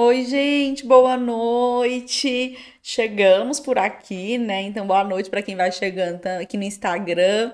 [0.00, 2.56] Oi, gente, boa noite.
[2.80, 4.62] Chegamos por aqui, né?
[4.62, 7.52] Então, boa noite para quem vai chegando aqui no Instagram,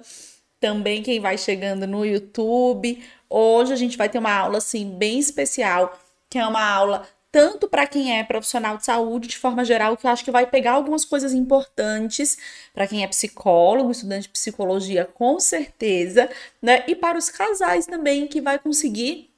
[0.61, 3.03] também quem vai chegando no YouTube.
[3.31, 7.67] Hoje a gente vai ter uma aula assim bem especial, que é uma aula tanto
[7.67, 10.73] para quem é profissional de saúde de forma geral, que eu acho que vai pegar
[10.73, 12.37] algumas coisas importantes
[12.75, 16.29] para quem é psicólogo, estudante de psicologia, com certeza,
[16.61, 16.85] né?
[16.87, 19.34] E para os casais também que vai conseguir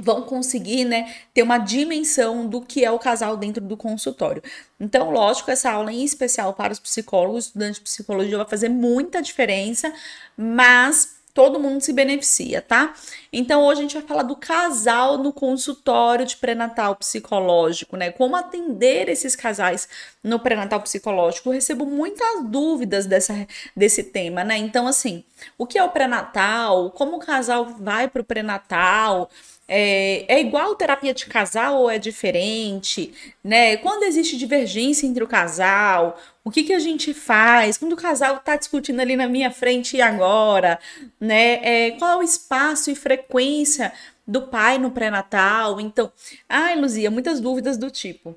[0.00, 4.42] vão conseguir, né, ter uma dimensão do que é o casal dentro do consultório.
[4.78, 9.20] Então, lógico, essa aula em especial para os psicólogos, estudantes de psicologia, vai fazer muita
[9.20, 9.92] diferença,
[10.36, 12.92] mas todo mundo se beneficia, tá?
[13.32, 18.10] Então hoje a gente vai falar do casal no consultório de pré-natal psicológico, né?
[18.10, 19.88] Como atender esses casais
[20.20, 21.48] no pré-natal psicológico.
[21.48, 24.56] Eu recebo muitas dúvidas dessa, desse tema, né?
[24.56, 25.22] Então, assim,
[25.56, 26.90] o que é o pré-natal?
[26.90, 29.30] Como o casal vai para o pré-natal?
[29.70, 33.12] É, é, igual terapia de casal ou é diferente,
[33.44, 33.76] né?
[33.76, 37.76] Quando existe divergência entre o casal, o que, que a gente faz?
[37.76, 40.78] Quando o casal está discutindo ali na minha frente e agora,
[41.20, 41.60] né?
[41.62, 43.92] É, qual é o espaço e frequência
[44.26, 45.78] do pai no pré-natal?
[45.78, 46.10] Então,
[46.48, 48.34] ai, Luzia, muitas dúvidas do tipo.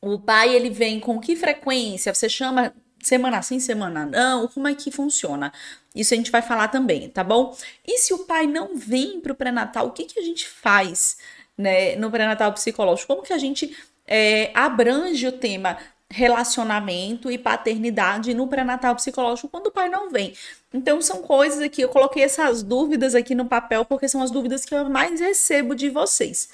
[0.00, 2.12] O pai ele vem com que frequência?
[2.12, 4.48] Você chama semana sim, semana não?
[4.48, 5.52] Como é que funciona?
[5.94, 7.56] Isso a gente vai falar também, tá bom?
[7.86, 11.18] E se o pai não vem para o pré-natal, o que, que a gente faz
[11.56, 13.14] né, no pré-natal psicológico?
[13.14, 13.76] Como que a gente
[14.06, 15.78] é, abrange o tema
[16.10, 20.34] relacionamento e paternidade no pré-natal psicológico quando o pai não vem?
[20.72, 24.64] Então, são coisas aqui, eu coloquei essas dúvidas aqui no papel porque são as dúvidas
[24.64, 26.48] que eu mais recebo de vocês.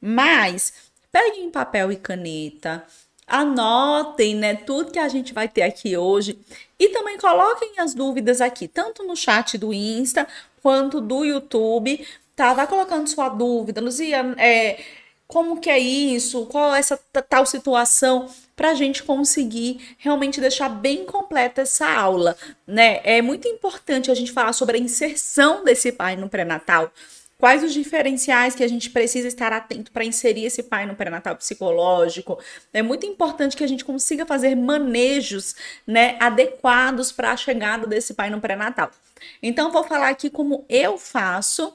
[0.00, 0.72] Mas,
[1.12, 2.84] peguem papel e caneta,
[3.30, 6.38] anotem, né, tudo que a gente vai ter aqui hoje
[6.78, 10.26] e também coloquem as dúvidas aqui, tanto no chat do Insta
[10.60, 12.52] quanto do YouTube, tá?
[12.52, 14.80] Vai colocando sua dúvida, Luzia, é,
[15.26, 16.46] como que é isso?
[16.46, 18.28] Qual é essa tal situação?
[18.56, 22.36] Para a gente conseguir realmente deixar bem completa essa aula,
[22.66, 23.00] né?
[23.04, 26.92] É muito importante a gente falar sobre a inserção desse pai no pré-natal
[27.40, 31.34] Quais os diferenciais que a gente precisa estar atento para inserir esse pai no pré-natal
[31.36, 32.38] psicológico?
[32.70, 35.56] É muito importante que a gente consiga fazer manejos
[35.86, 38.90] né, adequados para a chegada desse pai no pré-natal.
[39.42, 41.72] Então, vou falar aqui como eu faço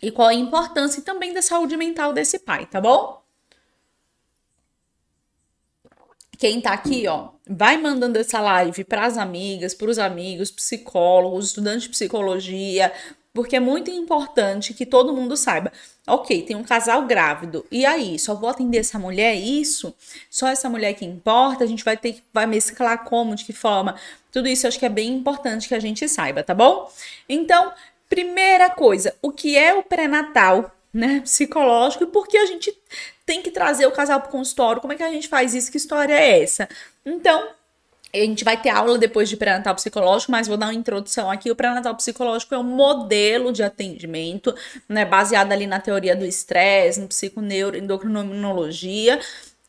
[0.00, 3.22] e qual a importância também da saúde mental desse pai, tá bom?
[6.38, 11.48] Quem tá aqui, ó, vai mandando essa live para as amigas, para os amigos, psicólogos,
[11.48, 12.90] estudantes de psicologia,
[13.34, 15.72] porque é muito importante que todo mundo saiba.
[16.06, 17.66] Ok, tem um casal grávido.
[17.68, 19.34] E aí, só vou atender essa mulher?
[19.34, 19.92] Isso?
[20.30, 21.64] Só essa mulher que importa?
[21.64, 23.96] A gente vai ter que vai mesclar como, de que forma?
[24.30, 26.88] Tudo isso eu acho que é bem importante que a gente saiba, tá bom?
[27.28, 27.72] Então,
[28.08, 32.72] primeira coisa, o que é o pré-natal, né, psicológico e por que a gente
[33.26, 34.80] tem que trazer o casal para o consultório?
[34.80, 35.72] Como é que a gente faz isso?
[35.72, 36.68] Que história é essa?
[37.04, 37.48] Então,
[38.22, 41.50] a gente vai ter aula depois de pré-natal psicológico, mas vou dar uma introdução aqui.
[41.50, 44.54] O pré-natal psicológico é um modelo de atendimento,
[44.88, 49.20] né, baseado ali na teoria do estresse, no psiconeuroendocrinologia,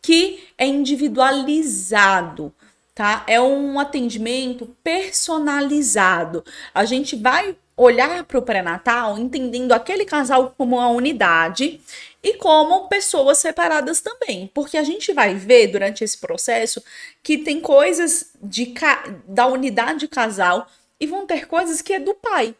[0.01, 2.53] que é individualizado,
[2.93, 3.23] tá?
[3.27, 6.43] É um atendimento personalizado.
[6.73, 11.81] A gente vai olhar para o pré-natal entendendo aquele casal como uma unidade
[12.23, 16.83] e como pessoas separadas também, porque a gente vai ver durante esse processo
[17.21, 18.73] que tem coisas de
[19.27, 20.67] da unidade de casal
[20.99, 22.55] e vão ter coisas que é do pai,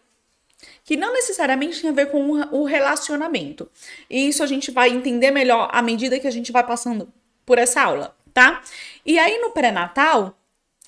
[0.84, 3.70] que não necessariamente tem a ver com o relacionamento.
[4.09, 7.12] E isso a gente vai entender melhor à medida que a gente vai passando
[7.46, 8.62] por essa aula, tá?
[9.06, 10.38] E aí no pré-natal,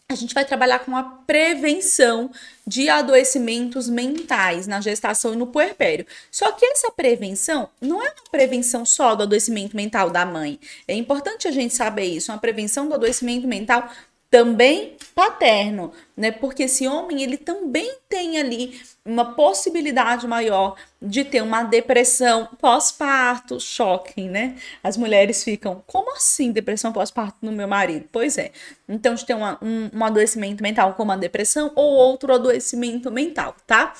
[0.09, 2.31] a gente vai trabalhar com a prevenção
[2.65, 6.05] de adoecimentos mentais na gestação e no puerpério.
[6.31, 10.59] Só que essa prevenção não é uma prevenção só do adoecimento mental da mãe.
[10.87, 13.91] É importante a gente saber isso, uma prevenção do adoecimento mental
[14.31, 16.31] também paterno, né?
[16.31, 23.59] Porque esse homem ele também tem ali uma possibilidade maior de ter uma depressão pós-parto,
[23.59, 24.55] choque, né?
[24.83, 28.09] As mulheres ficam, como assim depressão pós-parto no meu marido?
[28.11, 28.51] Pois é.
[28.89, 33.55] Então, de ter uma, um, um adoecimento mental como a depressão ou outro adoecimento mental,
[33.67, 33.93] tá?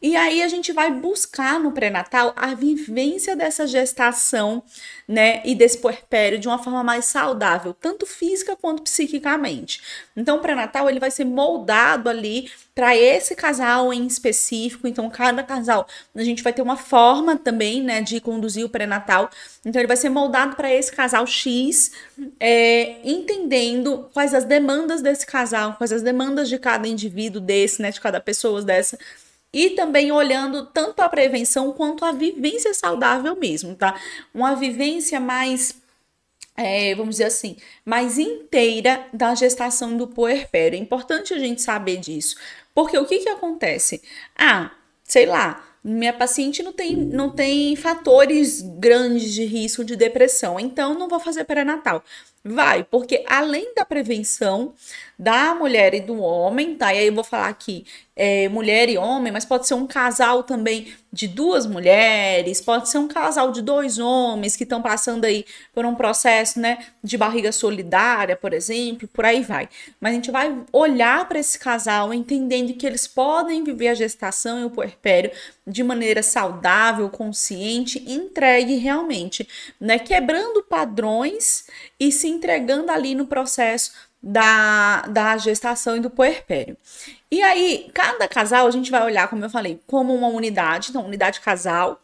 [0.00, 4.62] E aí a gente vai buscar no pré-natal a vivência dessa gestação,
[5.08, 5.40] né?
[5.44, 9.80] E desse puerpério de uma forma mais saudável, tanto física quanto psiquicamente.
[10.14, 14.86] Então, o pré-natal ele vai ser moldado ali para esse casal em específico.
[14.88, 19.30] Então, cada casal, a gente vai ter uma forma também, né, de conduzir o pré-natal.
[19.64, 21.92] Então, ele vai ser moldado para esse casal X,
[22.40, 27.90] é, entendendo quais as demandas desse casal, quais as demandas de cada indivíduo desse, né,
[27.90, 28.98] de cada pessoa dessa.
[29.52, 34.00] E também olhando tanto a prevenção quanto a vivência saudável mesmo, tá?
[34.32, 35.81] Uma vivência mais
[36.56, 40.76] é, vamos dizer assim, mais inteira da gestação do puerpério.
[40.76, 42.36] É importante a gente saber disso.
[42.74, 44.02] Porque o que, que acontece?
[44.36, 44.70] Ah,
[45.04, 50.94] sei lá, minha paciente não tem, não tem fatores grandes de risco de depressão, então
[50.94, 52.04] não vou fazer pré-natal.
[52.44, 54.74] Vai, porque além da prevenção
[55.18, 56.92] da mulher e do homem, tá?
[56.92, 57.84] E aí eu vou falar aqui
[58.16, 62.96] é, mulher e homem, mas pode ser um casal também de duas mulheres, pode ser
[62.96, 65.44] um casal de dois homens que estão passando aí
[65.74, 69.68] por um processo, né, de barriga solidária, por exemplo, por aí vai.
[70.00, 74.60] Mas a gente vai olhar para esse casal entendendo que eles podem viver a gestação
[74.60, 75.30] e o puerpério
[75.66, 79.46] de maneira saudável, consciente, entregue realmente,
[79.78, 81.66] né, quebrando padrões
[82.00, 83.92] e se entregando ali no processo
[84.22, 86.76] da, da gestação e do puerpério.
[87.30, 91.04] E aí, cada casal a gente vai olhar, como eu falei, como uma unidade, então,
[91.04, 92.00] unidade casal,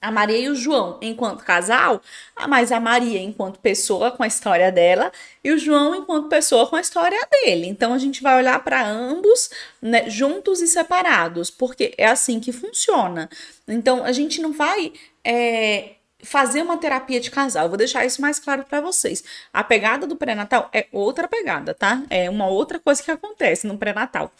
[0.00, 2.00] a Maria e o João enquanto casal,
[2.48, 5.10] mas a Maria enquanto pessoa com a história dela
[5.42, 7.66] e o João enquanto pessoa com a história dele.
[7.66, 9.50] Então a gente vai olhar para ambos
[9.82, 13.28] né, juntos e separados, porque é assim que funciona.
[13.66, 14.92] Então a gente não vai
[15.24, 17.64] é, fazer uma terapia de casal.
[17.64, 19.22] Eu vou deixar isso mais claro para vocês.
[19.52, 22.02] A pegada do pré-natal é outra pegada, tá?
[22.10, 24.32] É uma outra coisa que acontece no pré-natal.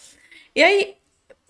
[0.54, 0.96] E aí,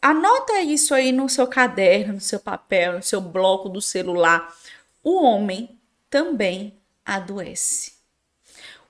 [0.02, 4.54] anota isso aí no seu caderno, no seu papel, no seu bloco do celular.
[5.02, 5.78] O homem
[6.10, 7.92] também adoece.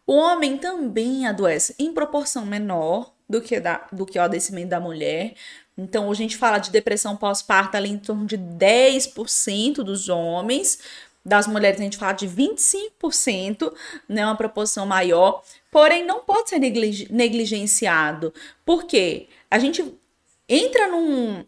[0.07, 4.81] O homem também adoece em proporção menor do que, da, do que o adoecimento da
[4.81, 5.35] mulher.
[5.77, 10.81] Então, a gente fala de depressão pós-parto ali em torno de 10% dos homens,
[11.29, 13.73] das mulheres a gente fala de 25%,
[14.09, 18.33] né, uma proporção maior, porém não pode ser negligenciado.
[18.65, 19.29] Por quê?
[19.51, 19.85] A gente
[20.49, 21.45] entra num,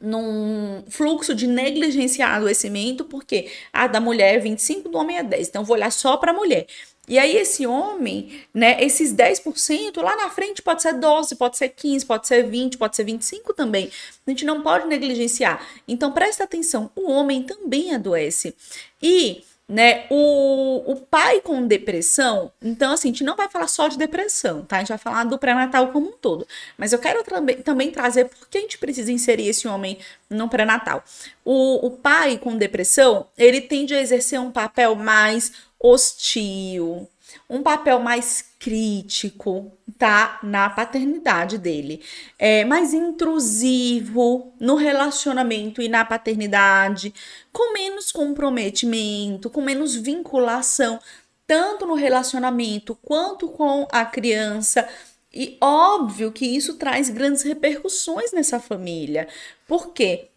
[0.00, 5.48] num fluxo de negligenciar adoecimento, porque a da mulher é 25, do homem é 10.
[5.48, 6.66] Então, vou olhar só para a mulher.
[7.08, 11.70] E aí, esse homem, né, esses 10%, lá na frente pode ser 12, pode ser
[11.70, 13.90] 15, pode ser 20, pode ser 25 também.
[14.26, 15.66] A gente não pode negligenciar.
[15.86, 18.54] Então, presta atenção, o homem também adoece.
[19.02, 20.06] E né?
[20.08, 24.64] O, o pai com depressão, então assim, a gente não vai falar só de depressão,
[24.64, 24.76] tá?
[24.76, 26.46] A gente vai falar do pré-natal como um todo.
[26.78, 29.98] Mas eu quero também, também trazer por que a gente precisa inserir esse homem
[30.30, 31.04] no pré-natal.
[31.44, 37.08] O, o pai com depressão, ele tende a exercer um papel mais hostil,
[37.48, 40.38] um papel mais crítico, tá?
[40.42, 42.02] Na paternidade dele.
[42.38, 47.14] É mais intrusivo no relacionamento e na paternidade,
[47.52, 50.98] com menos comprometimento, com menos vinculação,
[51.46, 54.88] tanto no relacionamento quanto com a criança.
[55.32, 59.28] E óbvio que isso traz grandes repercussões nessa família.
[59.66, 60.28] Por quê?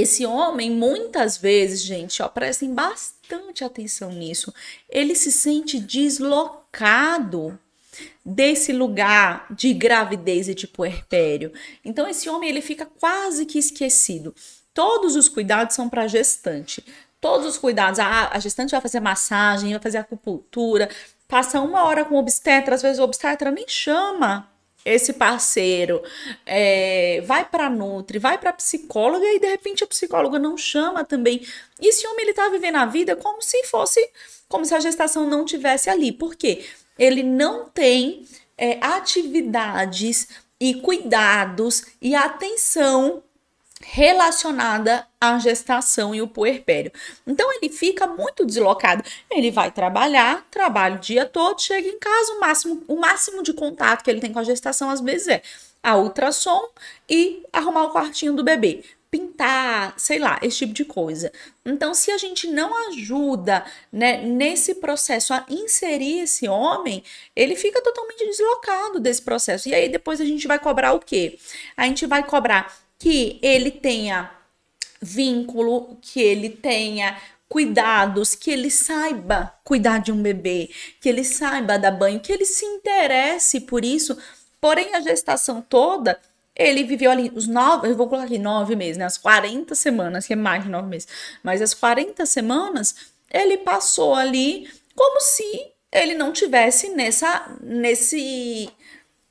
[0.00, 4.54] Esse homem, muitas vezes, gente, ó, prestem bastante atenção nisso,
[4.88, 7.58] ele se sente deslocado
[8.24, 11.52] desse lugar de gravidez e de puerpério.
[11.84, 14.32] Então, esse homem, ele fica quase que esquecido.
[14.72, 16.84] Todos os cuidados são para gestante.
[17.20, 20.88] Todos os cuidados, a, a gestante vai fazer massagem, vai fazer acupuntura,
[21.26, 24.48] passa uma hora com o obstetra, às vezes o obstetra nem chama
[24.84, 26.02] esse parceiro
[26.46, 31.46] é, vai para nutri, vai para psicóloga e de repente a psicóloga não chama também.
[31.80, 34.08] E esse homem ele tá vivendo a vida como se fosse,
[34.48, 36.12] como se a gestação não tivesse ali.
[36.12, 36.64] Por quê?
[36.98, 38.24] Ele não tem
[38.56, 40.28] é, atividades
[40.60, 43.22] e cuidados e atenção
[43.90, 46.92] relacionada à gestação e o puerpério.
[47.26, 49.02] Então ele fica muito deslocado.
[49.30, 53.54] Ele vai trabalhar, trabalha o dia todo, chega em casa, o máximo, o máximo de
[53.54, 55.42] contato que ele tem com a gestação às vezes é
[55.82, 56.68] a ultrassom
[57.08, 58.84] e arrumar o quartinho do bebê.
[59.10, 61.32] Pintar, sei lá, esse tipo de coisa.
[61.64, 67.02] Então, se a gente não ajuda né, nesse processo a inserir esse homem,
[67.34, 69.66] ele fica totalmente deslocado desse processo.
[69.66, 71.38] E aí, depois a gente vai cobrar o quê?
[71.74, 74.30] A gente vai cobrar que ele tenha
[75.00, 77.16] vínculo, que ele tenha
[77.48, 80.68] cuidados, que ele saiba cuidar de um bebê,
[81.00, 84.18] que ele saiba dar banho, que ele se interesse por isso.
[84.60, 86.20] Porém, a gestação toda,
[86.54, 89.04] ele viveu ali os nove, eu vou colocar aqui nove meses, né?
[89.04, 91.08] As 40 semanas, que é mais de nove meses,
[91.42, 92.94] mas as 40 semanas,
[93.30, 98.68] ele passou ali como se ele não tivesse nessa, nesse,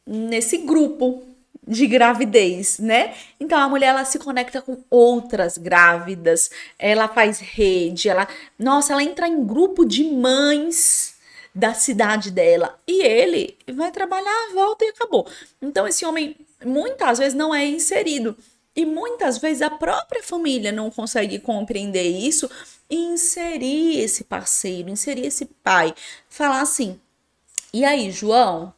[0.05, 1.26] nesse grupo,
[1.67, 3.13] de gravidez, né?
[3.39, 9.03] Então a mulher ela se conecta com outras grávidas, ela faz rede, ela, nossa, ela
[9.03, 11.15] entra em grupo de mães
[11.53, 15.27] da cidade dela e ele vai trabalhar, volta e acabou.
[15.61, 18.37] Então esse homem muitas vezes não é inserido
[18.75, 22.49] e muitas vezes a própria família não consegue compreender isso
[22.89, 25.93] inserir esse parceiro, inserir esse pai,
[26.29, 26.99] falar assim:
[27.73, 28.73] "E aí, João,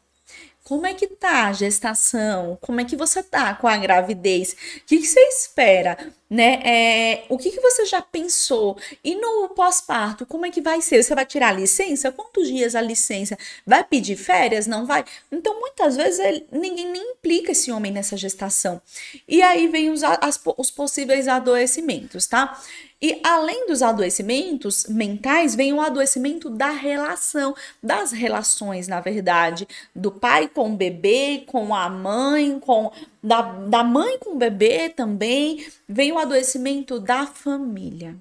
[0.69, 2.55] como é que tá a gestação?
[2.61, 4.55] Como é que você tá com a gravidez?
[4.77, 5.97] O que, que você espera?
[6.29, 6.61] Né?
[6.63, 8.77] É, o que, que você já pensou?
[9.03, 11.01] E no pós-parto, como é que vai ser?
[11.01, 12.11] Você vai tirar licença?
[12.11, 13.35] Quantos dias a licença?
[13.65, 14.67] Vai pedir férias?
[14.67, 15.03] Não vai?
[15.31, 18.79] Então, muitas vezes, ele, ninguém nem implica esse homem nessa gestação.
[19.27, 22.61] E aí vem os, as, os possíveis adoecimentos, tá?
[23.01, 29.65] E além dos adoecimentos mentais, vem o adoecimento da relação, das relações, na verdade,
[29.95, 32.91] do pai com o bebê, com a mãe, com
[33.23, 38.17] da, da mãe com o bebê também, vem o adoecimento da família.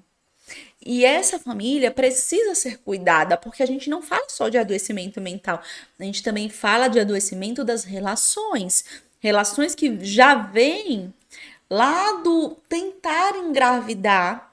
[0.85, 5.61] E essa família precisa ser cuidada, porque a gente não fala só de adoecimento mental,
[5.99, 8.85] a gente também fala de adoecimento das relações.
[9.19, 11.13] Relações que já vêm
[11.69, 14.48] lá do tentar engravidar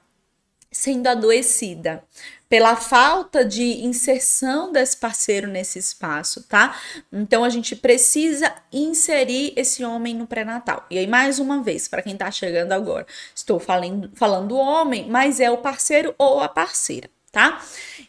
[0.76, 2.04] sendo adoecida
[2.50, 6.78] pela falta de inserção desse parceiro nesse espaço, tá?
[7.10, 10.86] Então a gente precisa inserir esse homem no pré-natal.
[10.90, 15.40] E aí, mais uma vez, para quem tá chegando agora, estou falando, falando homem, mas
[15.40, 17.64] é o parceiro ou a parceira, tá?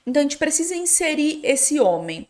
[0.05, 2.27] Então a gente precisa inserir esse homem.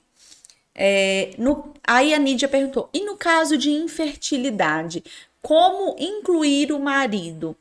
[0.76, 5.04] É, no, aí a Nídia perguntou: e no caso de infertilidade,
[5.42, 7.56] como incluir o marido?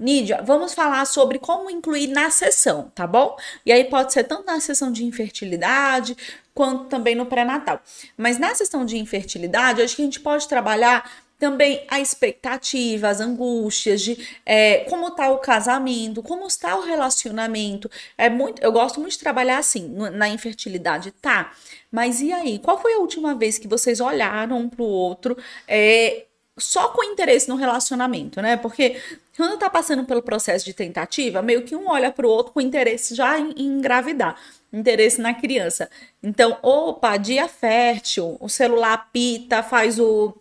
[0.00, 3.36] Nídia, vamos falar sobre como incluir na sessão, tá bom?
[3.66, 6.16] E aí pode ser tanto na sessão de infertilidade
[6.54, 7.80] quanto também no pré-natal.
[8.16, 13.20] Mas na sessão de infertilidade, acho que a gente pode trabalhar também a expectativa, as
[13.20, 17.90] angústias de é, como está o casamento, como está o relacionamento.
[18.16, 21.52] É muito, eu gosto muito de trabalhar assim na infertilidade, tá?
[21.90, 22.58] Mas e aí?
[22.58, 25.36] Qual foi a última vez que vocês olharam um para o outro?
[25.66, 26.26] É,
[26.60, 28.56] só com interesse no relacionamento, né?
[28.56, 29.00] Porque
[29.36, 32.60] quando tá passando pelo processo de tentativa, meio que um olha para o outro com
[32.60, 34.36] interesse já em, em engravidar,
[34.72, 35.90] interesse na criança.
[36.22, 40.34] Então, opa, dia fértil, o celular apita, faz o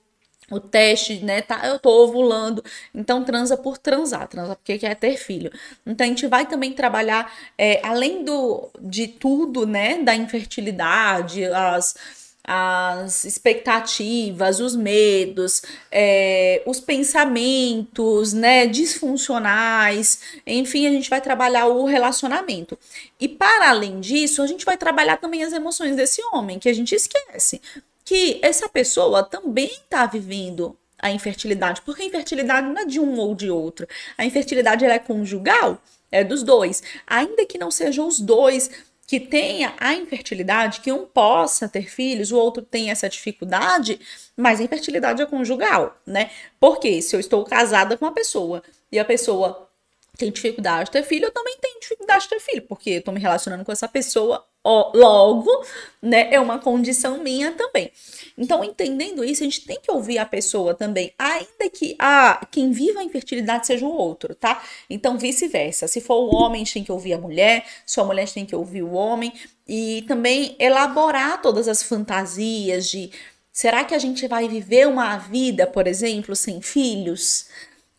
[0.52, 1.42] o teste, né?
[1.42, 5.52] Tá, eu tô ovulando, então transa por transar, transa porque quer ter filho.
[5.86, 10.02] Então a gente vai também trabalhar, é, além do de tudo, né?
[10.02, 11.96] Da infertilidade, as
[12.52, 21.86] as expectativas, os medos, é, os pensamentos, né, disfuncionais, enfim, a gente vai trabalhar o
[21.86, 22.76] relacionamento.
[23.20, 26.74] E para além disso, a gente vai trabalhar também as emoções desse homem, que a
[26.74, 27.62] gente esquece
[28.04, 33.16] que essa pessoa também está vivendo a infertilidade, porque a infertilidade não é de um
[33.20, 33.88] ou de outro.
[34.18, 35.80] A infertilidade é conjugal,
[36.12, 36.82] é dos dois.
[37.06, 38.72] Ainda que não sejam os dois
[39.10, 44.00] que tenha a infertilidade, que um possa ter filhos, o outro tem essa dificuldade,
[44.38, 46.30] mas a infertilidade é conjugal, né?
[46.60, 48.62] Porque se eu estou casada com uma pessoa
[48.92, 49.68] e a pessoa
[50.16, 53.12] tem dificuldade de ter filho, eu também tenho dificuldade de ter filho, porque eu tô
[53.12, 55.50] me relacionando com essa pessoa logo,
[56.02, 56.34] né?
[56.34, 57.92] É uma condição minha também.
[58.38, 62.72] Então, entendendo isso, a gente tem que ouvir a pessoa também, ainda que a quem
[62.72, 64.62] viva a infertilidade seja o outro, tá?
[64.90, 65.88] Então, vice-versa.
[65.88, 68.26] Se for o homem, a gente tem que ouvir a mulher, se a mulher, a
[68.26, 69.34] gente tem que ouvir o homem
[69.68, 73.12] e também elaborar todas as fantasias de
[73.52, 77.48] será que a gente vai viver uma vida, por exemplo, sem filhos?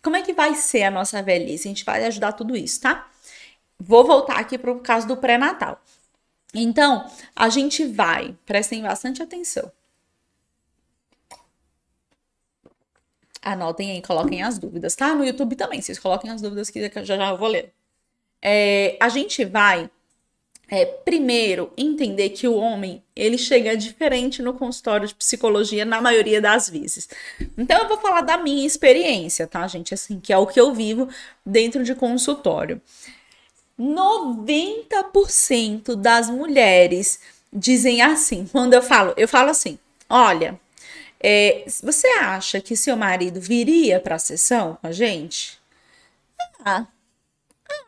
[0.02, 1.68] Como é que vai ser a nossa velhice?
[1.68, 3.08] A gente vai ajudar tudo isso, tá?
[3.78, 5.80] Vou voltar aqui para o caso do pré-natal.
[6.54, 9.70] Então, a gente vai, prestem bastante atenção.
[13.42, 15.14] Anotem aí, coloquem as dúvidas, tá?
[15.14, 17.72] No YouTube também, vocês coloquem as dúvidas que já já vou ler.
[18.42, 19.90] É, a gente vai
[20.70, 26.40] é, primeiro entender que o homem ele chega diferente no consultório de psicologia na maioria
[26.40, 27.08] das vezes.
[27.58, 29.92] Então eu vou falar da minha experiência, tá, gente?
[29.92, 31.08] Assim, que é o que eu vivo
[31.44, 32.80] dentro de consultório.
[33.80, 37.20] 90% das mulheres
[37.52, 40.60] dizem assim, quando eu falo, eu falo assim: olha,
[41.20, 45.58] é, você acha que seu marido viria para a sessão com a gente?
[46.64, 46.86] Ah,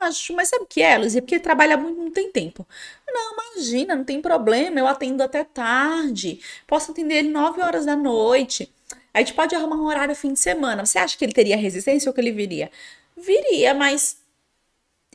[0.01, 1.23] Acho, mas sabe o que é, Luzia?
[1.23, 2.67] Porque ele trabalha muito, não tem tempo.
[3.07, 6.41] Não, imagina, não tem problema, eu atendo até tarde.
[6.67, 8.73] Posso atender ele 9 horas da noite.
[9.15, 10.85] A gente pode arrumar um horário fim de semana.
[10.85, 12.71] Você acha que ele teria resistência ou que ele viria?
[13.17, 14.17] Viria, mas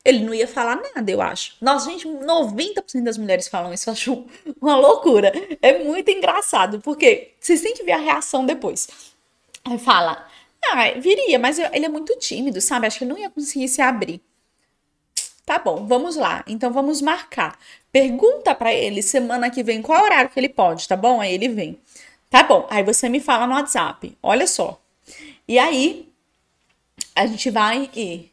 [0.08, 1.58] ele não ia falar nada, eu acho.
[1.60, 4.26] Nossa, gente, 90% das mulheres falam isso, eu acho
[4.62, 5.34] uma loucura.
[5.62, 8.88] É muito engraçado, porque vocês têm que ver a reação depois.
[9.66, 10.26] Aí fala,
[10.64, 12.88] ah, viria, mas ele é muito tímido, sabe?
[12.88, 14.22] Acho que ele não ia conseguir se abrir.
[15.46, 16.42] Tá bom, vamos lá.
[16.48, 17.60] Então vamos marcar.
[17.92, 21.20] Pergunta para ele semana que vem qual horário que ele pode, tá bom?
[21.20, 21.78] Aí ele vem.
[22.30, 22.66] Tá bom.
[22.70, 24.18] Aí você me fala no WhatsApp.
[24.24, 24.82] Olha só.
[25.46, 26.10] E aí
[27.14, 28.30] a gente vai e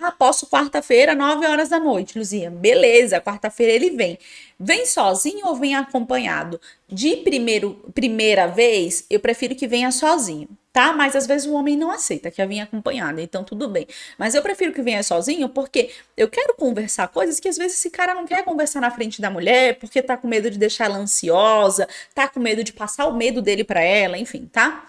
[0.00, 2.50] Ah, posso quarta-feira, 9 horas da noite, Luzia.
[2.50, 4.18] Beleza, quarta-feira ele vem.
[4.58, 6.58] Vem sozinho ou vem acompanhado?
[6.88, 10.94] De primeiro, primeira vez, eu prefiro que venha sozinho, tá?
[10.94, 13.86] Mas às vezes o homem não aceita que eu venha acompanhado, então tudo bem.
[14.16, 17.90] Mas eu prefiro que venha sozinho porque eu quero conversar coisas que às vezes esse
[17.90, 20.96] cara não quer conversar na frente da mulher, porque tá com medo de deixar ela
[20.96, 24.86] ansiosa, tá com medo de passar o medo dele para ela, enfim, tá?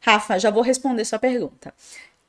[0.00, 1.74] Rafa, já vou responder sua pergunta.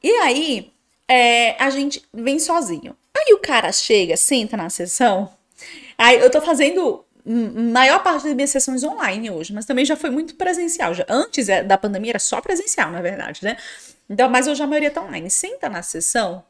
[0.01, 0.71] E aí,
[1.07, 2.95] é, a gente vem sozinho.
[3.15, 5.31] Aí o cara chega, senta na sessão.
[5.97, 10.09] Aí eu tô fazendo maior parte das minhas sessões online hoje, mas também já foi
[10.09, 10.93] muito presencial.
[10.93, 13.57] Já, antes é, da pandemia era só presencial, na verdade, né?
[14.09, 15.29] Então, mas hoje a maioria tá online.
[15.29, 16.43] Senta na sessão.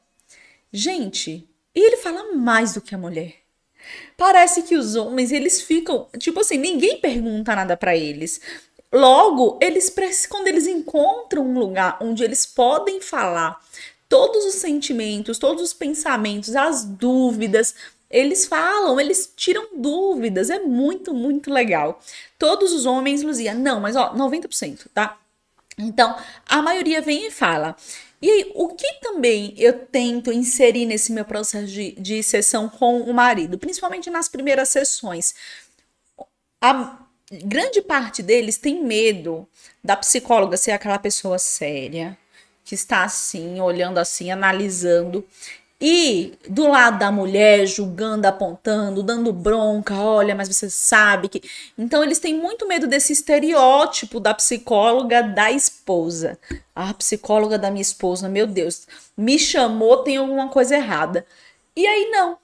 [0.72, 3.36] Gente, e ele fala mais do que a mulher.
[4.18, 8.42] Parece que os homens, eles ficam, tipo assim, ninguém pergunta nada para eles.
[8.92, 9.94] Logo, eles
[10.28, 13.60] quando eles encontram um lugar onde eles podem falar
[14.08, 17.76] todos os sentimentos, todos os pensamentos, as dúvidas,
[18.10, 22.00] eles falam, eles tiram dúvidas, é muito, muito legal.
[22.38, 25.18] Todos os homens, Luzia, não, mas ó, 90%, tá?
[25.78, 26.16] Então,
[26.48, 27.76] a maioria vem e fala.
[28.22, 33.02] E aí, o que também eu tento inserir nesse meu processo de, de sessão com
[33.02, 35.36] o marido, principalmente nas primeiras sessões?
[36.62, 37.06] A
[37.44, 39.48] grande parte deles tem medo
[39.84, 42.18] da psicóloga ser aquela pessoa séria,
[42.66, 45.24] que está assim, olhando assim, analisando.
[45.80, 51.44] E do lado da mulher, julgando, apontando, dando bronca, olha, mas você sabe que.
[51.78, 56.40] Então, eles têm muito medo desse estereótipo da psicóloga da esposa.
[56.74, 61.26] A psicóloga da minha esposa, meu Deus, me chamou, tem alguma coisa errada.
[61.76, 62.38] E aí, não.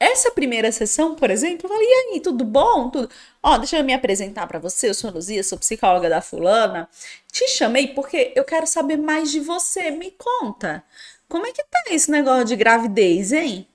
[0.00, 2.88] Essa primeira sessão, por exemplo, eu falei, e aí, tudo bom?
[2.90, 3.10] Tudo.
[3.50, 6.86] Ó, deixa eu me apresentar para você, eu sou Luzia, sou psicóloga da fulana.
[7.32, 9.90] Te chamei porque eu quero saber mais de você.
[9.90, 10.84] Me conta.
[11.26, 13.66] Como é que tá esse negócio de gravidez, hein?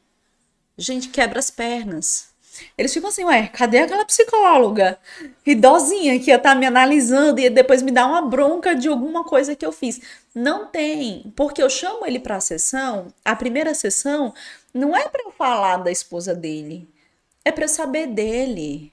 [0.77, 2.27] Gente, quebra as pernas.
[2.77, 5.00] Eles ficam assim, ué, cadê aquela psicóloga
[5.44, 9.24] idosinha que ia estar tá me analisando e depois me dar uma bronca de alguma
[9.24, 10.00] coisa que eu fiz?
[10.36, 14.36] Não tem, porque eu chamo ele para a sessão, a primeira sessão
[14.72, 16.88] não é para eu falar da esposa dele,
[17.44, 18.93] é para eu saber dele.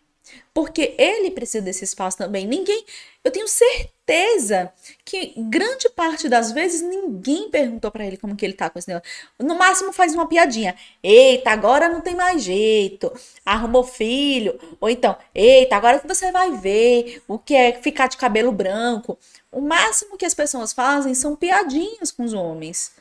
[0.53, 2.47] Porque ele precisa desse espaço também.
[2.47, 2.85] Ninguém,
[3.23, 4.73] eu tenho certeza
[5.05, 8.88] que grande parte das vezes ninguém perguntou para ele como que ele tá com esse
[8.88, 9.09] negócio.
[9.38, 10.75] No máximo faz uma piadinha.
[11.03, 13.12] Eita, agora não tem mais jeito.
[13.45, 14.59] Arrumou filho.
[14.81, 19.19] Ou então, eita, agora que você vai ver o que é ficar de cabelo branco.
[19.53, 22.93] O máximo que as pessoas fazem são piadinhas com os homens.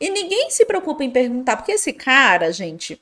[0.00, 3.00] E ninguém se preocupa em perguntar, porque esse cara, gente,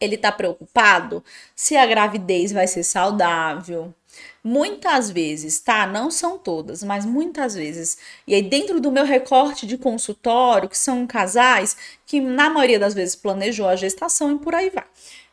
[0.00, 1.22] ele tá preocupado
[1.54, 3.94] se a gravidez vai ser saudável.
[4.42, 5.86] Muitas vezes, tá?
[5.86, 7.98] Não são todas, mas muitas vezes.
[8.26, 12.94] E aí, dentro do meu recorte de consultório, que são casais que, na maioria das
[12.94, 14.84] vezes, planejou a gestação e por aí vai.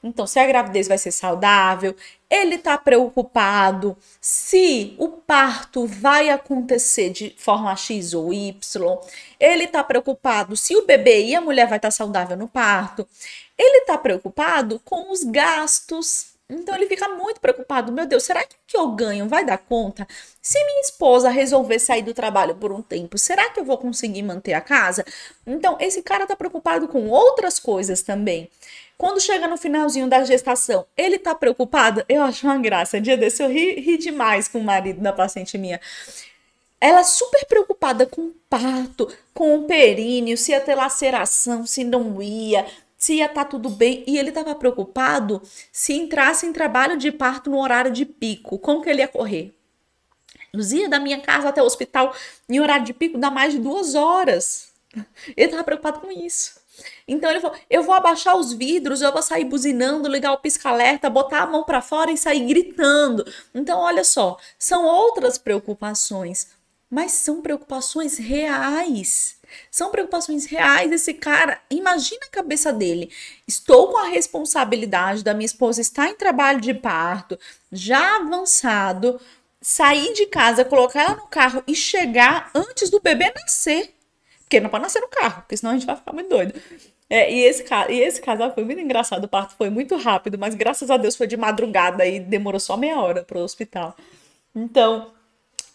[0.04, 1.96] Então, se a gravidez vai ser saudável,
[2.30, 8.54] ele tá preocupado se o parto vai acontecer de forma X ou Y,
[9.40, 13.08] ele tá preocupado se o bebê e a mulher vai estar tá saudável no parto,
[13.58, 16.38] ele tá preocupado com os gastos.
[16.50, 17.92] Então ele fica muito preocupado.
[17.92, 20.08] Meu Deus, será que o que eu ganho vai dar conta?
[20.42, 24.24] Se minha esposa resolver sair do trabalho por um tempo, será que eu vou conseguir
[24.24, 25.04] manter a casa?
[25.46, 28.50] Então esse cara tá preocupado com outras coisas também.
[28.98, 32.04] Quando chega no finalzinho da gestação, ele tá preocupado?
[32.10, 33.00] Eu acho uma graça.
[33.00, 35.80] Dia desse eu ri, ri demais com o marido da paciente minha.
[36.82, 42.22] Ela super preocupada com o parto, com o períneo, se ia ter laceração, se não
[42.22, 42.66] ia,
[42.98, 44.04] se ia estar tá tudo bem.
[44.08, 48.58] E ele estava preocupado se entrasse em trabalho de parto no horário de pico.
[48.58, 49.54] Como que ele ia correr?
[50.54, 52.16] Luzia, da minha casa até o hospital,
[52.50, 54.74] em horário de pico, dá mais de duas horas.
[55.36, 56.60] Ele estava preocupado com isso.
[57.08, 61.10] Então ele falou: eu vou abaixar os vidros, eu vou sair buzinando, ligar o pisca-alerta,
[61.10, 63.26] botar a mão para fora e sair gritando.
[63.56, 66.48] Então, olha só, são outras preocupações,
[66.89, 69.38] mas são preocupações reais.
[69.72, 71.62] São preocupações reais desse cara.
[71.70, 73.10] Imagina a cabeça dele.
[73.48, 77.39] Estou com a responsabilidade da minha esposa estar em trabalho de parto,
[77.72, 79.20] já avançado,
[79.62, 83.93] sair de casa, colocar ela no carro e chegar antes do bebê nascer.
[84.41, 86.54] Porque não pode nascer no carro, porque senão a gente vai ficar muito doido.
[87.10, 90.56] É, e, esse, e esse casal foi muito engraçado, o parto foi muito rápido, mas
[90.56, 93.96] graças a Deus foi de madrugada e demorou só meia hora para o hospital.
[94.54, 95.12] Então,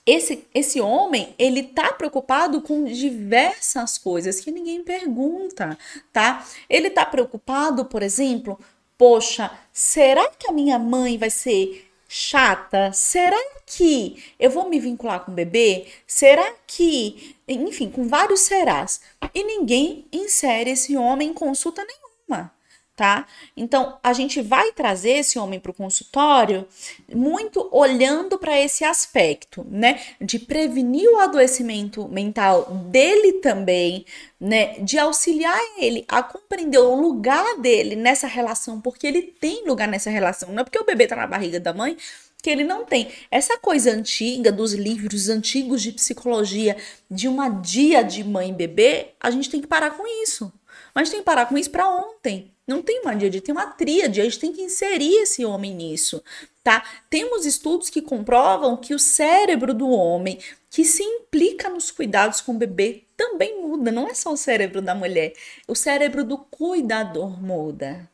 [0.04, 5.78] esse, esse homem, ele tá preocupado com diversas coisas que ninguém pergunta,
[6.12, 6.44] tá?
[6.68, 8.58] Ele tá preocupado, por exemplo,
[8.98, 12.92] poxa, será que a minha mãe vai ser chata?
[12.92, 15.86] Será que eu vou me vincular com o bebê?
[16.06, 17.36] Será que.
[17.48, 19.00] Enfim, com vários serás.
[19.34, 22.52] E ninguém insere esse homem em consulta nenhuma
[22.94, 23.26] tá?
[23.56, 26.66] Então, a gente vai trazer esse homem para o consultório
[27.12, 30.00] muito olhando para esse aspecto, né?
[30.20, 34.04] De prevenir o adoecimento mental dele também,
[34.38, 34.78] né?
[34.80, 40.10] De auxiliar ele a compreender o lugar dele nessa relação, porque ele tem lugar nessa
[40.10, 40.52] relação.
[40.52, 41.96] Não é porque o bebê tá na barriga da mãe
[42.42, 43.08] que ele não tem.
[43.30, 46.76] Essa coisa antiga dos livros antigos de psicologia,
[47.08, 50.52] de uma dia de mãe e bebê, a gente tem que parar com isso.
[50.94, 52.51] Mas tem que parar com isso para ontem.
[52.66, 56.22] Não tem uma díade, tem uma tríade, a gente tem que inserir esse homem nisso,
[56.62, 56.84] tá?
[57.10, 60.38] Temos estudos que comprovam que o cérebro do homem
[60.70, 64.80] que se implica nos cuidados com o bebê também muda, não é só o cérebro
[64.80, 65.32] da mulher,
[65.66, 68.08] o cérebro do cuidador muda.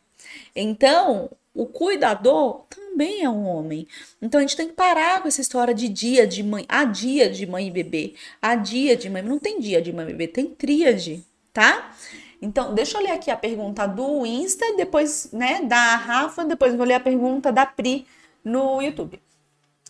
[0.56, 3.87] Então, o cuidador também é um homem.
[4.22, 7.28] Então a gente tem que parar com essa história de dia de mãe, a dia
[7.28, 10.28] de mãe e bebê, a dia de mãe, não tem dia de mãe e bebê,
[10.28, 11.94] tem tríade, tá?
[12.40, 16.87] Então, deixa eu ler aqui a pergunta do Insta depois, né, da Rafa, depois vou
[16.87, 18.07] ler a pergunta da Pri
[18.44, 19.20] no YouTube.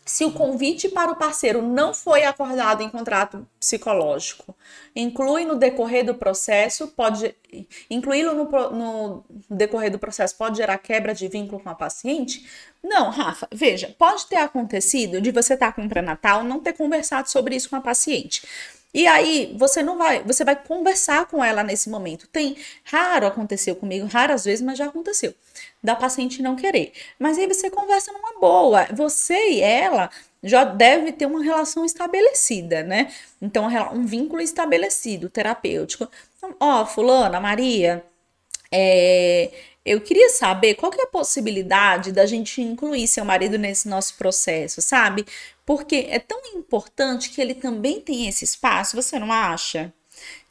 [0.09, 4.57] Se o convite para o parceiro não foi acordado em contrato psicológico,
[4.97, 7.35] inclui no decorrer do processo, pode
[7.91, 12.49] incluí-lo no, no, decorrer do processo pode gerar quebra de vínculo com a paciente?
[12.83, 17.29] Não, Rafa, veja, pode ter acontecido de você estar com um pré-natal não ter conversado
[17.29, 18.47] sobre isso com a paciente.
[18.93, 22.27] E aí você não vai, você vai conversar com ela nesse momento.
[22.29, 25.35] Tem raro aconteceu comigo, raras vezes, mas já aconteceu.
[25.83, 26.93] Da paciente não querer.
[27.19, 28.87] Mas aí você conversa numa boa.
[28.93, 30.11] Você e ela
[30.43, 33.13] já deve ter uma relação estabelecida, né?
[33.43, 36.09] Então um vínculo estabelecido, terapêutico.
[36.37, 38.05] Então, ó, fulana, Maria,
[38.73, 39.51] é,
[39.85, 44.17] eu queria saber qual que é a possibilidade da gente incluir seu marido nesse nosso
[44.17, 45.25] processo, sabe?
[45.69, 49.93] Porque é tão importante que ele também tenha esse espaço, você não acha?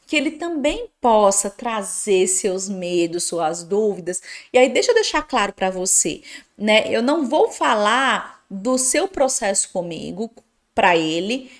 [0.06, 4.22] Que ele também possa trazer seus medos, suas dúvidas.
[4.52, 6.22] E aí, deixa eu deixar claro para você,
[6.56, 6.84] né?
[6.88, 10.30] Eu não vou falar do seu processo comigo
[10.72, 11.50] para ele,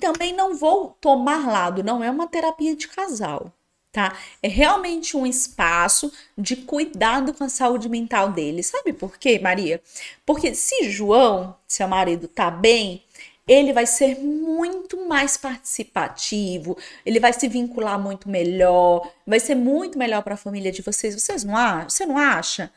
[0.00, 3.52] também não vou tomar lado, não é uma terapia de casal
[3.92, 4.16] tá?
[4.42, 8.62] É realmente um espaço de cuidado com a saúde mental dele.
[8.62, 9.80] Sabe por quê, Maria?
[10.24, 13.04] Porque se João, seu marido, tá bem,
[13.46, 19.98] ele vai ser muito mais participativo, ele vai se vincular muito melhor, vai ser muito
[19.98, 21.14] melhor para a família de vocês.
[21.14, 21.88] Vocês não acham?
[21.90, 22.72] Você não acha?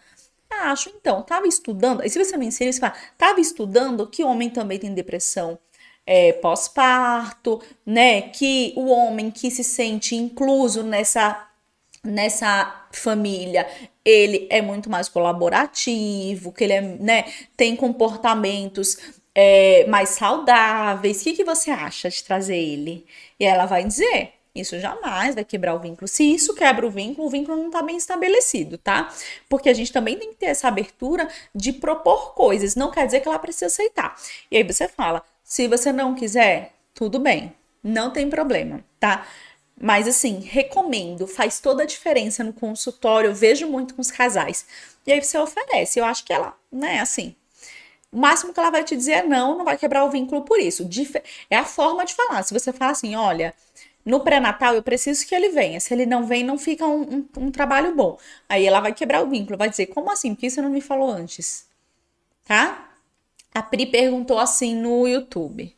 [0.50, 4.50] Acho, então, tava estudando, e se você me ensina, você fala, tava estudando que homem
[4.50, 5.60] também tem depressão,
[6.06, 8.22] é, pós-parto, né?
[8.22, 11.48] Que o homem que se sente incluso nessa
[12.04, 13.68] nessa família,
[14.04, 17.26] ele é muito mais colaborativo, que ele é, né,
[17.58, 18.98] tem comportamentos
[19.34, 21.22] é, mais saudáveis.
[21.22, 23.06] O que, que você acha de trazer ele?
[23.40, 26.08] E ela vai dizer: isso jamais vai quebrar o vínculo.
[26.08, 29.14] Se isso quebra o vínculo, o vínculo não está bem estabelecido, tá?
[29.50, 32.76] Porque a gente também tem que ter essa abertura de propor coisas.
[32.76, 34.16] Não quer dizer que ela precisa aceitar.
[34.50, 37.54] E aí você fala: se você não quiser, tudo bem,
[37.84, 39.28] não tem problema, tá?
[39.80, 44.66] Mas assim, recomendo, faz toda a diferença no consultório, eu vejo muito com os casais.
[45.06, 47.36] E aí você oferece, eu acho que ela, né, assim,
[48.12, 50.60] o máximo que ela vai te dizer é não, não vai quebrar o vínculo por
[50.60, 50.90] isso.
[51.50, 52.42] É a forma de falar.
[52.44, 53.54] Se você fala assim, olha,
[54.06, 55.80] no pré-natal eu preciso que ele venha.
[55.80, 58.18] Se ele não vem, não fica um, um, um, trabalho bom.
[58.50, 60.34] Aí ela vai quebrar o vínculo, vai dizer, como assim?
[60.34, 61.68] Por que você não me falou antes?
[62.46, 62.95] Tá?
[63.56, 65.74] A Pri perguntou assim no YouTube.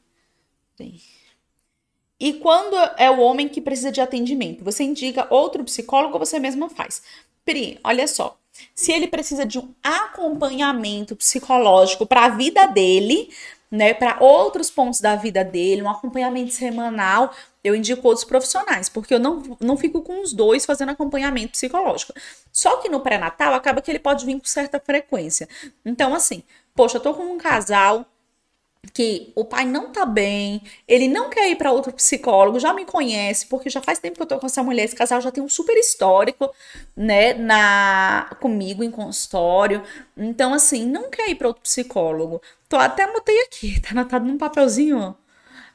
[2.20, 6.40] E quando é o homem que precisa de atendimento, você indica outro psicólogo ou você
[6.40, 7.04] mesma faz?
[7.46, 8.36] Pri, olha só.
[8.74, 13.30] Se ele precisa de um acompanhamento psicológico para a vida dele,
[13.70, 17.32] né, para outros pontos da vida dele, um acompanhamento semanal,
[17.64, 22.14] eu indico outros profissionais, porque eu não, não fico com os dois fazendo acompanhamento psicológico.
[22.52, 25.48] Só que no pré-natal acaba que ele pode vir com certa frequência.
[25.86, 26.42] Então, assim,
[26.78, 28.06] Poxa, eu tô com um casal
[28.94, 32.86] que o pai não tá bem, ele não quer ir para outro psicólogo, já me
[32.86, 35.44] conhece, porque já faz tempo que eu tô com essa mulher, esse casal já tem
[35.44, 36.54] um super histórico,
[36.96, 39.84] né, na comigo em consultório.
[40.16, 42.42] Então assim, não quer ir para outro psicólogo.
[42.70, 45.18] Tô até anotei aqui, tá anotado num papelzinho,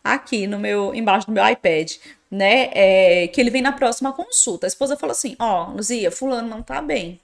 [0.05, 1.93] aqui no meu embaixo do meu iPad,
[2.31, 4.67] né, é, que ele vem na próxima consulta.
[4.67, 7.21] A esposa falou assim: "Ó, oh, Luzia, fulano não tá bem".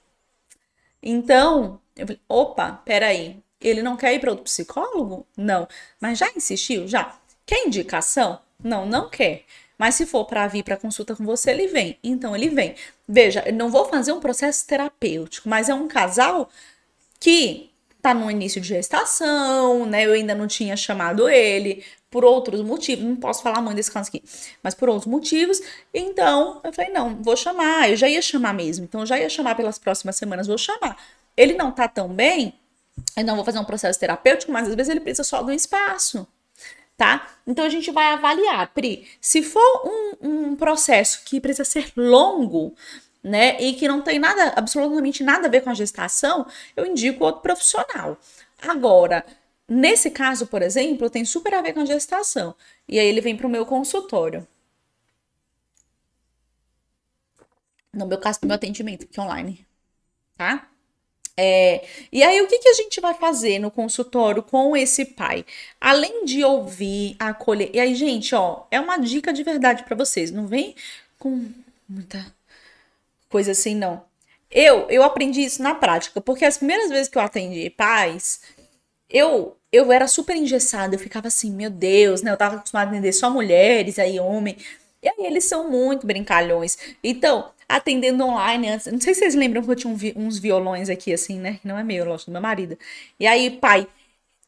[1.03, 5.27] Então, eu falei: "Opa, peraí, ele não quer ir para outro psicólogo?
[5.37, 5.67] Não.
[6.01, 6.87] Mas já insistiu?
[6.87, 7.17] Já.
[7.47, 8.41] Quer indicação?
[8.63, 9.45] Não, não quer.
[9.79, 11.99] Mas se for para vir para consulta com você, ele vem.
[12.03, 12.75] Então ele vem.
[13.09, 16.51] Veja, não vou fazer um processo terapêutico, mas é um casal
[17.21, 17.71] que
[18.03, 20.07] tá no início de gestação, né?
[20.07, 24.09] Eu ainda não tinha chamado ele por outros motivos, não posso falar muito desse caso
[24.09, 24.23] aqui,
[24.63, 25.61] mas por outros motivos.
[25.93, 28.85] Então, eu falei, não, vou chamar, eu já ia chamar mesmo.
[28.85, 30.97] Então, eu já ia chamar pelas próximas semanas, vou chamar.
[31.37, 32.55] Ele não tá tão bem,
[33.17, 35.55] eu não vou fazer um processo terapêutico, mas às vezes ele precisa só de um
[35.55, 36.27] espaço
[36.99, 37.29] tá?
[37.47, 42.75] Então a gente vai avaliar, Pri, se for um, um processo que precisa ser longo,
[43.23, 47.25] né, e que não tem nada, absolutamente nada a ver com a gestação, eu indico
[47.25, 48.19] outro profissional.
[48.61, 49.25] Agora,
[49.69, 52.55] nesse caso, por exemplo, tem super a ver com a gestação,
[52.89, 54.47] e aí ele vem para o meu consultório.
[57.93, 59.67] No meu caso, no meu atendimento, que é online,
[60.37, 60.69] tá?
[61.41, 65.47] É, e aí, o que, que a gente vai fazer no consultório com esse pai?
[65.81, 67.71] Além de ouvir, acolher.
[67.73, 70.33] E aí, gente, ó, é uma dica de verdade para vocês.
[70.33, 70.75] Não vem
[71.17, 71.49] com
[71.89, 72.27] muita
[73.29, 74.03] coisa assim, não.
[74.51, 78.41] Eu, eu aprendi isso na prática, porque as primeiras vezes que eu atendi pais,
[79.09, 82.31] eu eu era super engessada, eu ficava assim, meu Deus, né?
[82.33, 84.57] Eu tava acostumada a atender só mulheres, aí homem.
[85.03, 86.79] E aí eles são muito brincalhões.
[87.05, 88.87] Então, atendendo online antes.
[88.87, 91.61] Não sei se vocês lembram que eu tinha um vi uns violões aqui, assim, né?
[91.65, 92.79] Não é meu, lógico, do meu marido.
[93.21, 93.87] E aí, pai,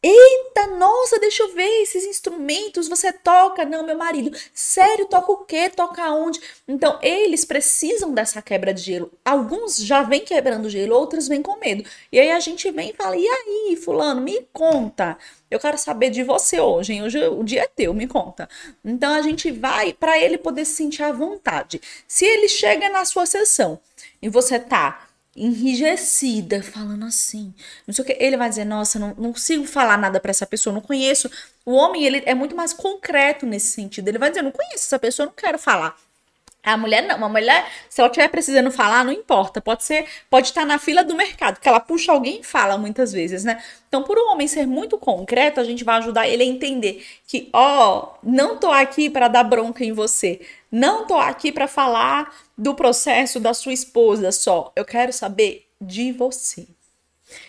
[0.02, 2.88] Eita, nossa, deixa eu ver esses instrumentos.
[2.88, 3.66] Você toca?
[3.66, 4.34] Não, meu marido.
[4.54, 5.68] Sério, toca o quê?
[5.68, 6.40] Toca onde?
[6.66, 9.12] Então, eles precisam dessa quebra de gelo.
[9.22, 11.84] Alguns já vêm quebrando gelo, outros vêm com medo.
[12.10, 15.18] E aí a gente vem e fala: e aí, Fulano, me conta.
[15.50, 17.02] Eu quero saber de você hoje, hein?
[17.02, 18.48] Hoje o dia é teu, me conta.
[18.84, 21.80] Então a gente vai para ele poder se sentir à vontade.
[22.06, 23.80] Se ele chega na sua sessão
[24.22, 27.54] e você tá enrijecida, falando assim,
[27.86, 28.16] não sei o que.
[28.20, 31.30] Ele vai dizer, nossa, não, não consigo falar nada para essa pessoa, não conheço.
[31.64, 34.08] O homem, ele é muito mais concreto nesse sentido.
[34.08, 35.96] Ele vai dizer, não conheço essa pessoa, não quero falar.
[36.62, 39.60] A mulher não, uma mulher, se ela estiver precisando falar, não importa.
[39.60, 43.12] Pode ser, pode estar na fila do mercado, que ela puxa alguém e fala muitas
[43.12, 43.62] vezes, né?
[43.88, 47.48] Então, por um homem ser muito concreto, a gente vai ajudar ele a entender que,
[47.52, 50.40] ó, não tô aqui para dar bronca em você.
[50.70, 54.70] Não tô aqui para falar do processo da sua esposa só.
[54.76, 56.66] Eu quero saber de você.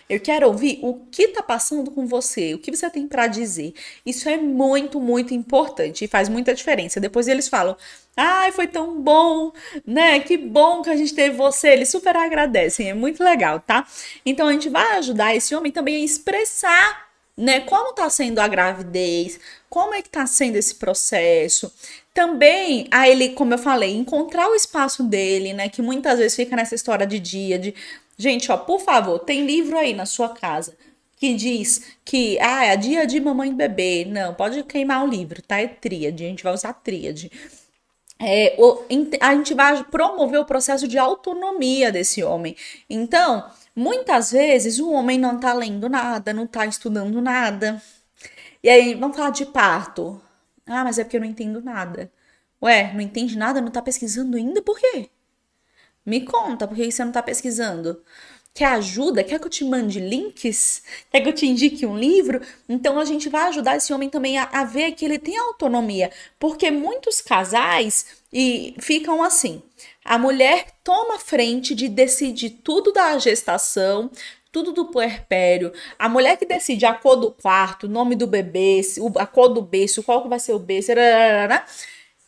[0.09, 3.73] Eu quero ouvir o que tá passando com você, o que você tem para dizer.
[4.05, 6.99] Isso é muito, muito importante e faz muita diferença.
[6.99, 7.75] Depois eles falam:
[8.15, 9.51] "Ai, foi tão bom,
[9.85, 10.19] né?
[10.19, 11.69] Que bom que a gente teve você".
[11.69, 13.87] Eles super agradecem, é muito legal, tá?
[14.25, 17.61] Então a gente vai ajudar esse homem também a expressar né?
[17.61, 19.39] Como tá sendo a gravidez?
[19.69, 21.73] Como é que tá sendo esse processo?
[22.13, 25.69] Também a ele, como eu falei, encontrar o espaço dele, né?
[25.69, 27.73] Que muitas vezes fica nessa história de dia, de
[28.17, 30.75] gente, ó, por favor, tem livro aí na sua casa
[31.21, 34.05] que diz que ah, é dia de mamãe e bebê.
[34.05, 35.59] Não, pode queimar o livro, tá?
[35.61, 37.31] É tríade, a gente vai usar tríade.
[38.19, 38.83] É, o,
[39.19, 42.55] a gente vai promover o processo de autonomia desse homem.
[42.89, 47.81] Então, muitas vezes o homem não tá lendo nada, não tá estudando nada.
[48.63, 50.21] E aí, vamos falar de parto.
[50.65, 52.11] Ah, mas é porque eu não entendo nada.
[52.63, 53.61] Ué, não entende nada?
[53.61, 54.61] Não tá pesquisando ainda?
[54.61, 55.09] Por quê?
[56.05, 58.01] Me conta, por que você não tá pesquisando?
[58.53, 59.23] Quer ajuda?
[59.23, 60.83] Quer que eu te mande links?
[61.09, 62.41] Quer que eu te indique um livro?
[62.67, 66.11] Então a gente vai ajudar esse homem também a, a ver que ele tem autonomia.
[66.37, 69.61] Porque muitos casais e ficam assim.
[70.03, 74.11] A mulher toma frente de decidir tudo da gestação,
[74.51, 75.71] tudo do puerpério.
[75.97, 78.81] A mulher que decide a cor do quarto, o nome do bebê,
[79.15, 80.91] a cor do berço, qual que vai ser o berço,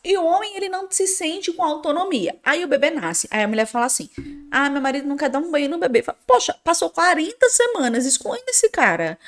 [0.04, 2.38] e o homem, ele não se sente com autonomia.
[2.44, 3.26] Aí o bebê nasce.
[3.30, 4.10] Aí a mulher fala assim:
[4.50, 6.02] Ah, meu marido não quer dar um banho no bebê.
[6.02, 9.18] Fala, Poxa, passou 40 semanas excluindo esse cara.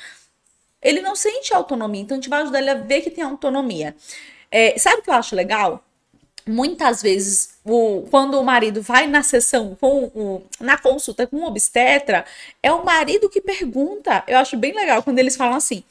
[0.81, 2.01] Ele não sente autonomia.
[2.01, 3.95] Então a gente vai ajudar ele a ver que tem autonomia.
[4.51, 5.83] É, sabe o que eu acho legal?
[6.47, 11.45] muitas vezes, o, quando o marido vai na sessão, com o, na consulta com o
[11.45, 12.25] obstetra,
[12.63, 14.23] é o marido que pergunta.
[14.27, 15.83] Eu acho bem legal quando eles falam assim: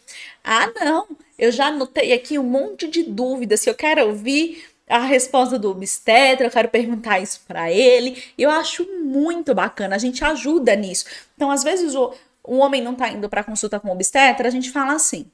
[0.43, 1.07] ah, não,
[1.39, 5.71] eu já anotei aqui um monte de dúvidas, se eu quero ouvir a resposta do
[5.71, 8.23] obstetra, eu quero perguntar isso para ele.
[8.39, 11.07] Eu acho muito bacana, a gente ajuda nisso.
[11.35, 12.13] Então, às vezes, o,
[12.45, 15.31] o homem não tá indo para consulta com o obstetra, a gente fala assim: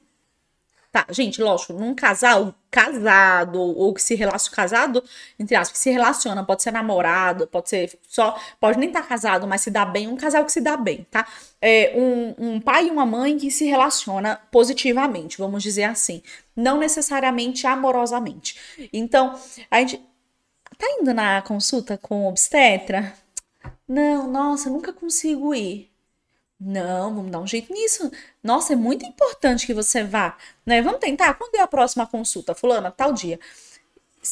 [0.93, 5.03] Tá, gente, lógico, num casal casado, ou que se relaciona, casado,
[5.39, 9.07] entre aspas, que se relaciona, pode ser namorado, pode ser só, pode nem estar tá
[9.07, 11.27] casado, mas se dá bem, um casal que se dá bem, tá?
[11.59, 16.21] É um, um pai e uma mãe que se relaciona positivamente, vamos dizer assim,
[16.55, 18.55] não necessariamente amorosamente.
[18.93, 19.33] Então,
[19.71, 19.97] a gente
[20.77, 23.15] tá indo na consulta com obstetra?
[23.87, 25.92] Não, nossa, nunca consigo ir.
[26.65, 28.09] Não, vamos dar um jeito nisso.
[28.41, 30.81] Nossa, é muito importante que você vá, né?
[30.81, 31.33] Vamos tentar.
[31.33, 33.37] Quando é a próxima consulta, fulana, tal dia.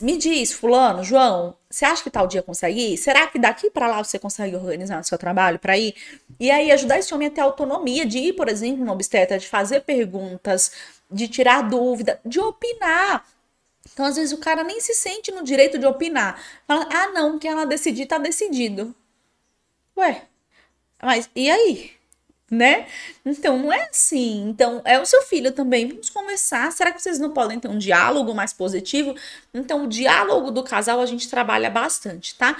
[0.01, 2.97] Me diz, fulano, João, você acha que tal dia consegue ir?
[2.97, 5.93] Será que daqui para lá você consegue organizar o seu trabalho para ir?
[6.39, 9.49] E aí ajudar esse homem a ter autonomia de ir, por exemplo, no obstetra, de
[9.49, 10.71] fazer perguntas,
[11.11, 13.25] de tirar dúvida, de opinar.
[13.91, 16.41] Então, às vezes, o cara nem se sente no direito de opinar.
[16.65, 18.95] Fala, ah, não, que ela decidir, tá decidido.
[19.97, 20.23] Ué,
[21.01, 22.00] mas e aí?
[22.51, 22.85] Né?
[23.25, 24.49] Então, não é assim.
[24.49, 25.87] Então, é o seu filho também.
[25.87, 26.69] Vamos conversar.
[26.73, 29.15] Será que vocês não podem ter um diálogo mais positivo?
[29.53, 32.57] Então, o diálogo do casal a gente trabalha bastante, tá?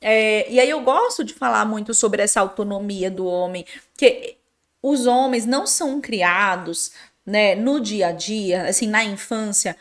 [0.00, 4.36] É, e aí eu gosto de falar muito sobre essa autonomia do homem, que
[4.82, 6.92] os homens não são criados,
[7.24, 9.76] né, no dia a dia, assim, na infância,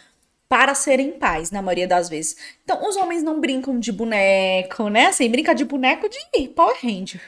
[0.48, 2.38] para serem pais, na maioria das vezes.
[2.64, 5.08] Então, os homens não brincam de boneco, né?
[5.08, 7.22] Assim, brinca de boneco de Power Ranger.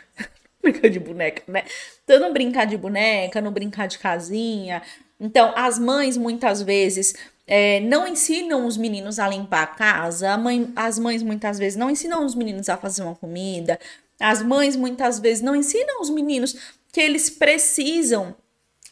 [0.65, 1.63] Brincar de boneca, né?
[2.03, 4.81] Então, não brincar de boneca, não brincar de casinha.
[5.19, 7.13] Então, as mães muitas vezes
[7.47, 11.89] é, não ensinam os meninos a limpar a casa, mãe, as mães muitas vezes não
[11.89, 13.79] ensinam os meninos a fazer uma comida,
[14.19, 16.55] as mães muitas vezes não ensinam os meninos
[16.91, 18.35] que eles precisam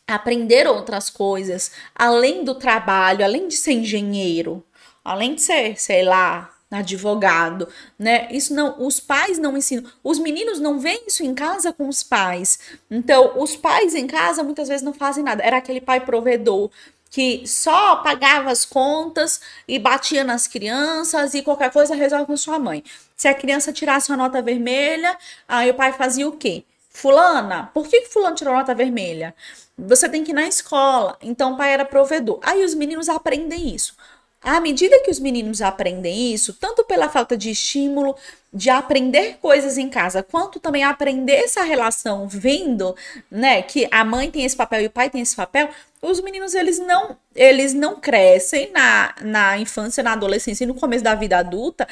[0.08, 4.64] aprender outras coisas, além do trabalho, além de ser engenheiro,
[5.04, 8.28] além de ser, sei lá, advogado, né?
[8.32, 12.04] Isso não, os pais não ensinam, os meninos não veem isso em casa com os
[12.04, 12.60] pais.
[12.90, 15.44] Então, os pais em casa muitas vezes não fazem nada.
[15.44, 16.70] Era aquele pai provedor
[17.14, 22.58] que só pagava as contas e batia nas crianças e qualquer coisa resolve com sua
[22.58, 22.84] mãe.
[23.16, 25.16] Se a criança tirasse uma nota vermelha,
[25.48, 26.64] aí o pai fazia o quê?
[26.90, 29.36] Fulana, por que, que fulano tirou nota vermelha?
[29.78, 31.16] Você tem que ir na escola.
[31.22, 32.40] Então o pai era provedor.
[32.42, 33.96] Aí os meninos aprendem isso.
[34.44, 38.14] À medida que os meninos aprendem isso, tanto pela falta de estímulo
[38.54, 42.94] de aprender coisas em casa, quanto também aprender essa relação vendo,
[43.32, 45.70] né, que a mãe tem esse papel e o pai tem esse papel,
[46.02, 51.04] os meninos eles não eles não crescem na, na infância, na adolescência e no começo
[51.04, 51.88] da vida adulta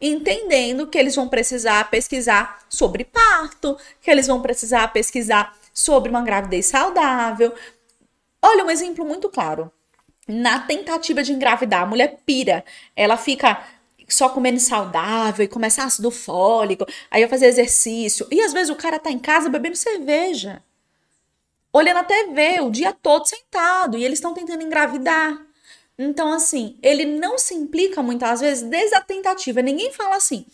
[0.00, 6.22] entendendo que eles vão precisar pesquisar sobre parto, que eles vão precisar pesquisar sobre uma
[6.22, 7.54] gravidez saudável.
[8.42, 9.70] Olha um exemplo muito claro
[10.32, 12.64] na tentativa de engravidar, a mulher pira,
[12.96, 13.62] ela fica
[14.08, 18.26] só comendo saudável e começa ácido fólico, aí vai fazer exercício.
[18.30, 20.62] E às vezes o cara tá em casa bebendo cerveja,
[21.72, 25.40] olhando a TV o dia todo sentado e eles estão tentando engravidar.
[25.98, 29.62] Então, assim, ele não se implica muitas vezes desde a tentativa.
[29.62, 30.46] Ninguém fala assim,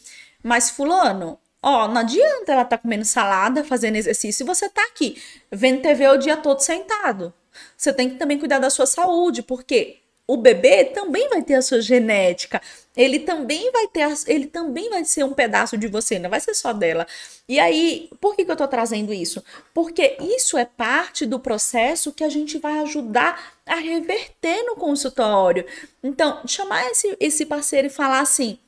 [0.42, 5.20] mas Fulano, ó, não adianta ela tá comendo salada, fazendo exercício, e você tá aqui
[5.50, 7.32] vendo TV o dia todo sentado.
[7.76, 9.98] Você tem que também cuidar da sua saúde, porque
[10.30, 12.60] o bebê também vai ter a sua genética.
[12.94, 16.54] Ele também vai ter, ele também vai ser um pedaço de você, não vai ser
[16.54, 17.06] só dela.
[17.48, 19.42] E aí, por que, que eu tô trazendo isso?
[19.72, 25.64] Porque isso é parte do processo que a gente vai ajudar a reverter no consultório.
[26.02, 28.58] Então, chamar esse, esse parceiro e falar assim: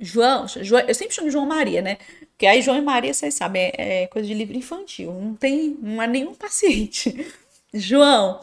[0.00, 1.98] João, João, eu sempre chamo de João Maria, né?
[2.30, 5.76] Porque aí João e Maria, vocês sabem, é, é coisa de livro infantil, não tem,
[5.82, 7.26] não é nenhum paciente.
[7.72, 8.40] João,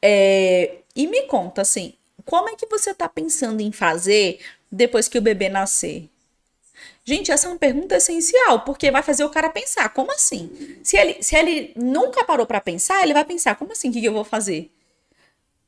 [0.00, 5.18] é, e me conta assim, como é que você está pensando em fazer depois que
[5.18, 6.08] o bebê nascer?
[7.04, 10.78] Gente, essa é uma pergunta essencial, porque vai fazer o cara pensar, como assim?
[10.82, 14.00] Se ele, se ele nunca parou para pensar, ele vai pensar, como assim, o que,
[14.00, 14.70] que eu vou fazer?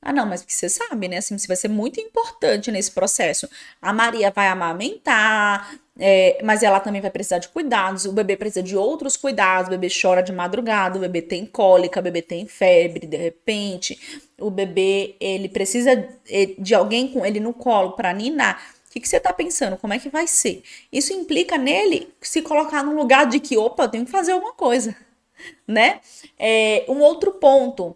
[0.03, 1.19] Ah, não, mas você sabe, né?
[1.19, 3.49] Assim, você vai ser muito importante nesse processo.
[3.83, 8.07] A Maria vai amamentar, é, mas ela também vai precisar de cuidados.
[8.07, 9.69] O bebê precisa de outros cuidados.
[9.69, 14.27] O bebê chora de madrugada, o bebê tem cólica, o bebê tem febre, de repente.
[14.41, 15.93] O bebê, ele precisa
[16.31, 18.59] é, de alguém com ele no colo para ninar.
[18.89, 19.77] O que, que você está pensando?
[19.77, 20.63] Como é que vai ser?
[20.91, 24.55] Isso implica nele se colocar num lugar de que, opa, eu tenho que fazer alguma
[24.55, 24.97] coisa,
[25.69, 26.01] né?
[26.39, 27.95] É, um outro ponto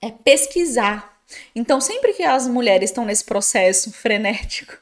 [0.00, 1.20] é pesquisar
[1.54, 4.76] então, sempre que as mulheres estão nesse processo frenético,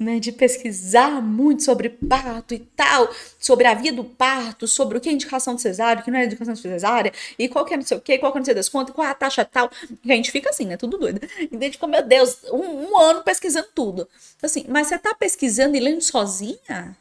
[0.00, 5.00] né, de pesquisar muito sobre parto e tal, sobre a via do parto, sobre o
[5.00, 7.74] que é indicação de cesárea, o que não é indicação de cesárea, e qual que
[7.74, 9.14] é não sei o que, qual que é não sei das contas, qual é a
[9.14, 11.20] taxa tal, que a gente fica assim, né, tudo doido.
[11.38, 14.08] E a gente fica, meu Deus, um, um ano pesquisando tudo.
[14.42, 16.96] Assim, mas você tá pesquisando e lendo sozinha?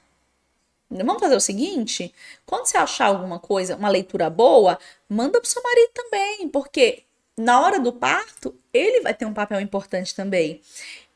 [0.92, 2.14] Vamos fazer o seguinte:
[2.46, 7.04] quando você achar alguma coisa, uma leitura boa, manda pro seu marido também, porque
[7.38, 10.62] na hora do parto, ele vai ter um papel importante também.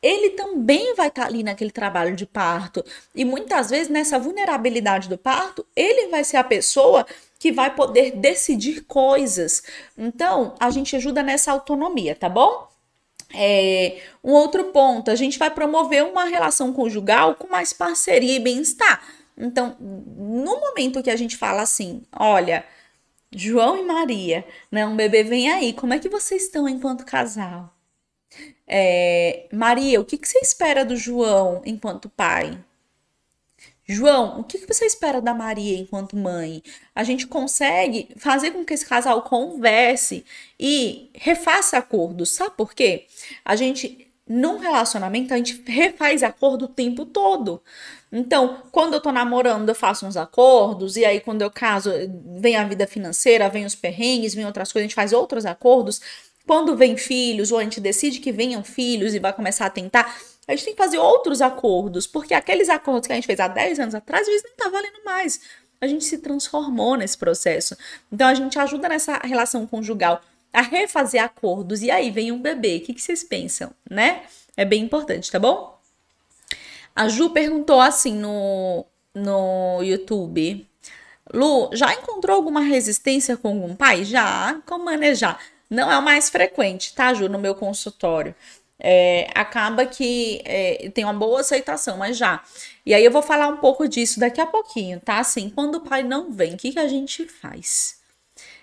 [0.04, 2.84] Ele também vai estar tá ali naquele trabalho de parto.
[3.16, 7.06] E muitas vezes, nessa vulnerabilidade do parto, ele vai ser a pessoa
[7.40, 9.64] que vai poder decidir coisas.
[9.98, 12.68] Então, a gente ajuda nessa autonomia, tá bom?
[13.34, 18.40] É, um outro ponto, a gente vai promover uma relação conjugal com mais parceria e
[18.40, 19.02] bem-estar.
[19.38, 22.64] Então, no momento que a gente fala assim, olha,
[23.36, 24.86] João e Maria, né?
[24.86, 25.74] Um bebê vem aí.
[25.74, 27.74] Como é que vocês estão enquanto casal?
[28.68, 32.58] É, Maria, o que, que você espera do João enquanto pai?
[33.86, 36.64] João, o que, que você espera da Maria enquanto mãe?
[36.96, 40.26] A gente consegue fazer com que esse casal converse
[40.58, 42.30] e refaça acordos.
[42.30, 43.08] Sabe por quê?
[43.44, 47.62] A gente, num relacionamento, a gente refaz acordo o tempo todo.
[48.10, 51.92] Então, quando eu tô namorando, eu faço uns acordos, e aí quando eu caso,
[52.38, 56.00] vem a vida financeira, vem os perrengues, vem outras coisas, a gente faz outros acordos.
[56.46, 60.16] Quando vem filhos, ou a gente decide que venham filhos e vai começar a tentar,
[60.48, 63.48] a gente tem que fazer outros acordos, porque aqueles acordos que a gente fez há
[63.48, 65.40] 10 anos atrás, às vezes nem tá valendo mais.
[65.80, 67.78] A gente se transformou nesse processo.
[68.12, 70.22] Então a gente ajuda nessa relação conjugal
[70.52, 71.82] a refazer acordos.
[71.82, 72.78] E aí vem um bebê.
[72.78, 74.24] O que, que vocês pensam, né?
[74.56, 75.78] É bem importante, tá bom?
[76.96, 78.86] A Ju perguntou assim no,
[79.16, 80.68] no YouTube.
[81.34, 84.06] Lu, já encontrou alguma resistência com algum pai?
[84.06, 84.62] Já.
[84.66, 85.40] Como manejar?
[85.70, 88.36] Não é o mais frequente, tá, Ju, no meu consultório.
[88.80, 92.44] É, acaba que é, tem uma boa aceitação, mas já.
[92.86, 95.20] E aí eu vou falar um pouco disso daqui a pouquinho, tá?
[95.20, 98.02] Assim, quando o pai não vem, o que, que a gente faz?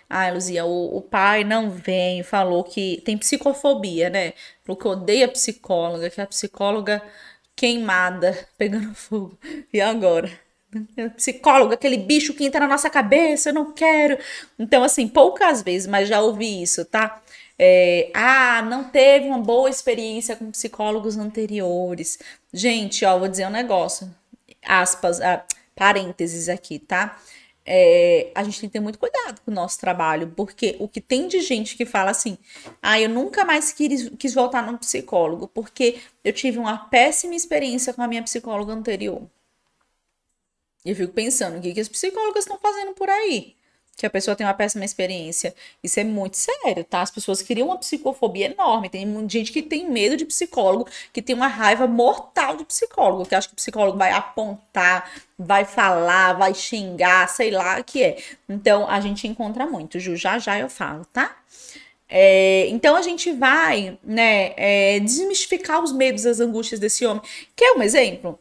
[0.09, 4.33] Ah, Luzia, o, o pai não vem, falou que tem psicofobia, né?
[4.65, 7.03] Falou que odeia psicóloga, que a psicóloga
[7.57, 9.39] queimada, pegando fogo.
[9.73, 10.31] E agora?
[11.17, 14.19] Psicólogo, aquele bicho que entra na nossa cabeça, eu não quero.
[14.59, 17.21] Então, assim, poucas vezes, mas já ouvi isso, tá?
[17.59, 22.19] É, ah, não teve uma boa experiência com psicólogos anteriores.
[22.53, 24.11] Gente, ó, vou dizer um negócio.
[24.65, 25.45] Aspas, ah,
[25.75, 27.21] parênteses aqui, tá?
[27.67, 31.01] É, a gente tem que ter muito cuidado com o nosso trabalho, porque o que
[31.01, 32.39] tem de gente que fala assim,
[32.83, 37.93] ah, eu nunca mais quis, quis voltar num psicólogo, porque eu tive uma péssima experiência
[37.93, 39.23] com a minha psicóloga anterior.
[40.85, 43.55] E eu fico pensando, o que, que as psicólogas estão fazendo por aí?
[43.97, 45.55] Que a pessoa tem uma péssima experiência.
[45.85, 47.03] Isso é muito sério, tá?
[47.03, 48.89] As pessoas criam uma psicofobia enorme.
[48.89, 53.35] Tem gente que tem medo de psicólogo, que tem uma raiva mortal de psicólogo, que
[53.35, 58.23] acha que o psicólogo vai apontar, vai falar, vai xingar, sei lá o que é.
[58.49, 60.01] Então, a gente encontra muito.
[60.01, 61.37] Ju, já já eu falo, tá?
[62.13, 67.23] É, então a gente vai, né, é, desmistificar os medos, as angústias desse homem.
[67.55, 68.40] Quer um exemplo?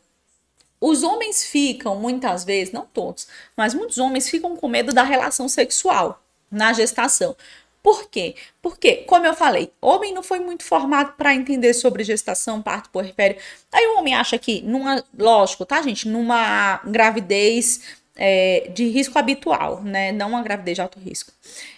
[0.82, 5.50] Os homens ficam, muitas vezes, não todos, mas muitos homens ficam com medo da relação
[5.50, 7.36] sexual na gestação.
[7.82, 8.36] Por quê?
[8.62, 13.38] Porque, como eu falei, homem não foi muito formado para entender sobre gestação, parto, puerpério.
[13.72, 16.08] Aí o homem acha que, numa, lógico, tá, gente?
[16.08, 17.82] Numa gravidez
[18.16, 20.12] é, de risco habitual, né?
[20.12, 21.32] Não uma gravidez de alto risco.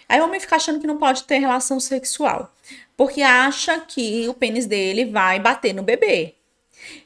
[0.08, 2.52] Aí o homem fica achando que não pode ter relação sexual,
[2.96, 6.34] porque acha que o pênis dele vai bater no bebê.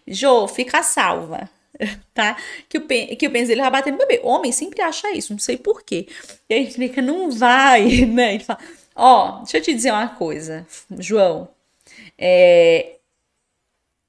[0.07, 1.51] Jô, fica salva.
[2.15, 2.37] tá?
[2.69, 4.21] Que o, que o pênis dele vai bater no bebê.
[4.23, 6.07] Homem sempre acha isso, não sei porquê.
[6.49, 8.35] E a gente fica, não vai, né?
[8.35, 8.59] Ele fala,
[8.95, 10.67] ó, deixa eu te dizer uma coisa,
[10.99, 11.49] João.
[12.19, 12.97] É,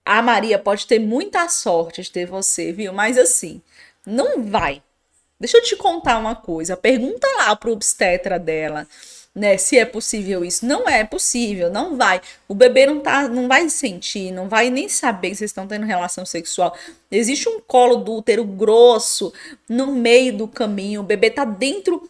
[0.05, 2.93] a Maria pode ter muita sorte de ter você, viu?
[2.93, 3.61] Mas assim,
[4.05, 4.81] não vai.
[5.39, 6.75] Deixa eu te contar uma coisa.
[6.75, 8.87] Pergunta lá pro obstetra dela
[9.37, 9.55] né?
[9.55, 10.65] Se é possível isso.
[10.65, 12.19] Não é possível, não vai.
[12.47, 15.85] O bebê não tá, não vai sentir, não vai nem saber que vocês estão tendo
[15.85, 16.75] relação sexual.
[17.11, 19.31] Existe um colo do útero grosso
[19.69, 21.01] no meio do caminho.
[21.01, 22.09] O bebê tá dentro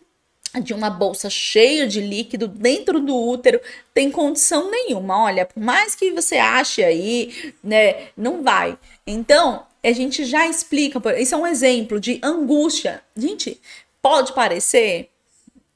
[0.62, 3.60] de uma bolsa cheia de líquido dentro do útero,
[3.94, 5.26] tem condição nenhuma.
[5.26, 8.78] Olha, por mais que você ache aí, né, não vai.
[9.06, 13.02] Então, a gente já explica, isso é um exemplo de angústia.
[13.16, 13.60] Gente,
[14.02, 15.10] pode parecer,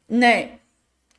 [0.09, 0.60] né,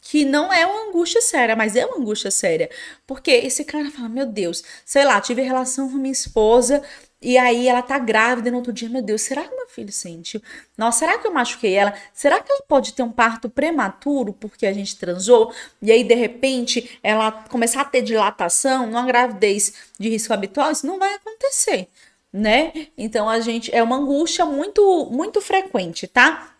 [0.03, 2.69] que não é uma angústia séria, mas é uma angústia séria.
[3.07, 6.83] Porque esse cara fala: Meu Deus, sei lá, tive relação com minha esposa
[7.23, 10.43] e aí ela tá grávida no outro dia, meu Deus, será que meu filho sentiu?
[10.77, 11.95] Nossa, será que eu machuquei ela?
[12.13, 15.55] Será que ela pode ter um parto prematuro porque a gente transou?
[15.81, 20.73] E aí, de repente, ela começar a ter dilatação numa gravidez de risco habitual?
[20.73, 21.87] Isso não vai acontecer,
[22.33, 22.73] né?
[22.99, 26.53] Então a gente é uma angústia muito muito frequente, tá?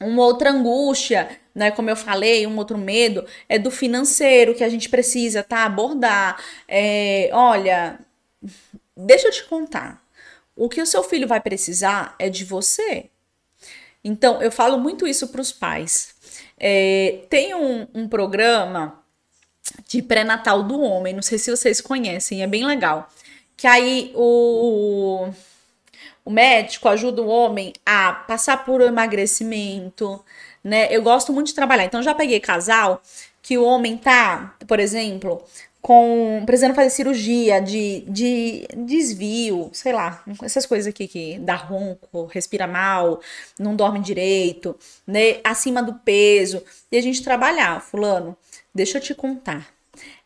[0.00, 4.68] Uma outra angústia, né, como eu falei, um outro medo é do financeiro que a
[4.68, 6.38] gente precisa tá, abordar.
[6.68, 7.98] É, olha,
[8.94, 10.04] deixa eu te contar.
[10.54, 13.06] O que o seu filho vai precisar é de você.
[14.04, 16.14] Então, eu falo muito isso para os pais.
[16.60, 19.02] É, tem um, um programa
[19.88, 23.08] de pré-natal do homem, não sei se vocês conhecem, é bem legal.
[23.56, 25.30] Que aí o
[26.26, 30.22] o médico ajuda o homem a passar por emagrecimento,
[30.66, 30.88] né?
[30.90, 31.84] Eu gosto muito de trabalhar.
[31.84, 33.00] Então, já peguei casal
[33.40, 35.40] que o homem tá, por exemplo,
[35.80, 42.24] com precisando fazer cirurgia de, de desvio, sei lá, essas coisas aqui que dá ronco,
[42.26, 43.20] respira mal,
[43.56, 45.38] não dorme direito, né?
[45.44, 46.60] Acima do peso.
[46.90, 48.36] E a gente trabalhar, fulano,
[48.74, 49.68] deixa eu te contar.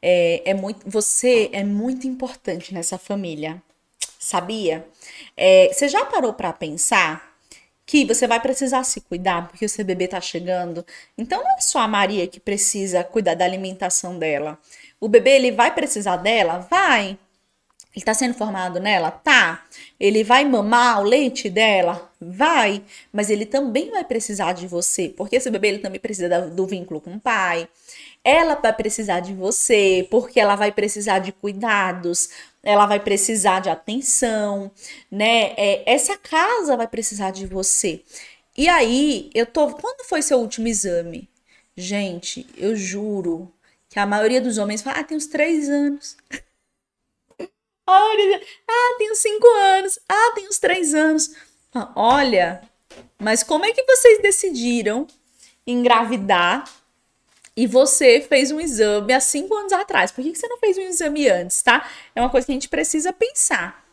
[0.01, 3.63] É, é muito, você é muito importante nessa família,
[4.19, 4.87] sabia?
[5.37, 7.30] É, você já parou para pensar
[7.91, 10.87] que você vai precisar se cuidar porque o seu bebê tá chegando?
[11.19, 14.57] Então não é só a Maria que precisa cuidar da alimentação dela.
[15.01, 16.65] O bebê ele vai precisar dela?
[16.71, 17.09] Vai.
[17.09, 17.19] Ele
[17.97, 19.11] está sendo formado nela?
[19.11, 19.65] Tá.
[19.99, 22.09] Ele vai mamar o leite dela?
[22.21, 22.81] Vai.
[23.13, 27.01] Mas ele também vai precisar de você, porque esse bebê ele também precisa do vínculo
[27.01, 27.69] com o pai.
[28.23, 32.29] Ela vai precisar de você, porque ela vai precisar de cuidados,
[32.63, 34.71] ela vai precisar de atenção,
[35.11, 35.55] né?
[35.57, 38.03] É, essa casa vai precisar de você.
[38.57, 39.73] E aí, eu tô.
[39.75, 41.29] Quando foi seu último exame?
[41.77, 43.53] Gente, eu juro
[43.89, 46.17] que a maioria dos homens fala: ah, tem uns três anos.
[47.89, 49.99] Olha, ah, tem uns cinco anos.
[50.09, 51.31] Ah, tem uns três anos.
[51.97, 52.63] Olha,
[53.19, 55.07] mas como é que vocês decidiram
[55.67, 56.65] engravidar
[57.61, 60.11] e você fez um exame há cinco anos atrás?
[60.11, 61.87] Por que você não fez um exame antes, tá?
[62.17, 63.85] É uma coisa que a gente precisa pensar.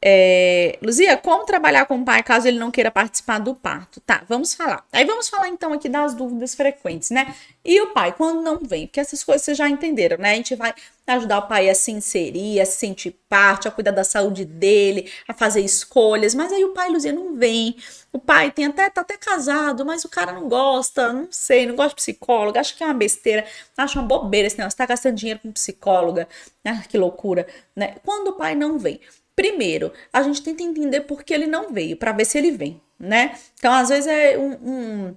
[0.00, 4.00] É, Luzia, como trabalhar com o pai caso ele não queira participar do parto?
[4.02, 4.86] Tá, vamos falar.
[4.92, 7.34] Aí vamos falar então aqui das dúvidas frequentes, né?
[7.64, 8.86] E o pai, quando não vem?
[8.86, 10.30] Porque essas coisas vocês já entenderam, né?
[10.30, 10.72] A gente vai
[11.06, 15.10] ajudar o pai a se inserir, a se sentir parte, a cuidar da saúde dele,
[15.26, 16.34] a fazer escolhas.
[16.34, 17.76] Mas aí o pai, Luzia, não vem.
[18.12, 21.74] O pai tem até, tá até casado, mas o cara não gosta, não sei, não
[21.74, 23.44] gosta de psicólogo, acha que é uma besteira,
[23.76, 26.28] acha uma bobeira esse negócio, tá gastando dinheiro com psicóloga.
[26.64, 27.96] Ah, que loucura, né?
[28.04, 29.00] Quando o pai não vem,
[29.34, 32.80] Primeiro, a gente tenta entender por que ele não veio, para ver se ele vem,
[32.98, 33.38] né?
[33.58, 35.16] Então, às vezes é um, um,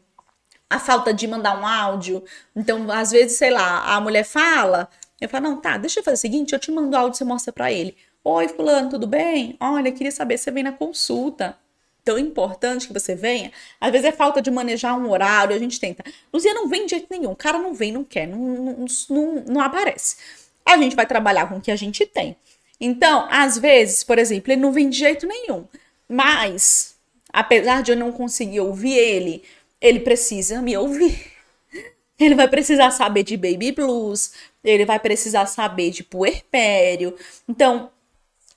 [0.70, 2.24] a falta de mandar um áudio.
[2.56, 4.90] Então, às vezes, sei lá, a mulher fala,
[5.20, 7.54] eu falo, não, tá, deixa eu fazer o seguinte, eu te mando áudio, você mostra
[7.54, 7.96] para ele.
[8.24, 9.56] Oi, fulano, tudo bem?
[9.60, 11.58] Olha, queria saber se você vem na consulta.
[12.04, 13.52] Tão importante que você venha.
[13.80, 16.04] Às vezes é falta de manejar um horário, a gente tenta.
[16.34, 19.44] Luzia não vem de jeito nenhum, o cara não vem, não quer, não, não, não,
[19.48, 20.18] não aparece.
[20.66, 22.36] A gente vai trabalhar com o que a gente tem.
[22.80, 25.66] Então, às vezes, por exemplo, ele não vem de jeito nenhum,
[26.08, 26.96] mas
[27.32, 29.44] apesar de eu não conseguir ouvir ele,
[29.82, 31.32] ele precisa me ouvir.
[32.18, 34.32] Ele vai precisar saber de baby blues,
[34.66, 37.16] ele vai precisar saber de puerpério.
[37.48, 37.90] Então,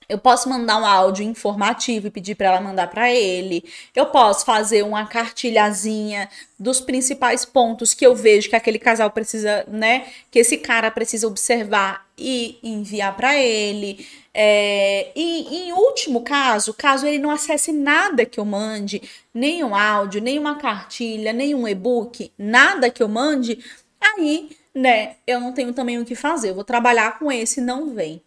[0.09, 3.63] eu posso mandar um áudio informativo e pedir para ela mandar para ele.
[3.95, 9.63] Eu posso fazer uma cartilhazinha dos principais pontos que eu vejo que aquele casal precisa,
[9.67, 10.07] né?
[10.31, 14.07] Que esse cara precisa observar e enviar para ele.
[14.33, 19.75] É, e em último caso, caso ele não acesse nada que eu mande, nem um
[19.75, 23.63] áudio, nem uma cartilha, nem um e-book, nada que eu mande,
[24.01, 26.49] aí, né, eu não tenho também o que fazer.
[26.49, 28.21] Eu vou trabalhar com esse não vem.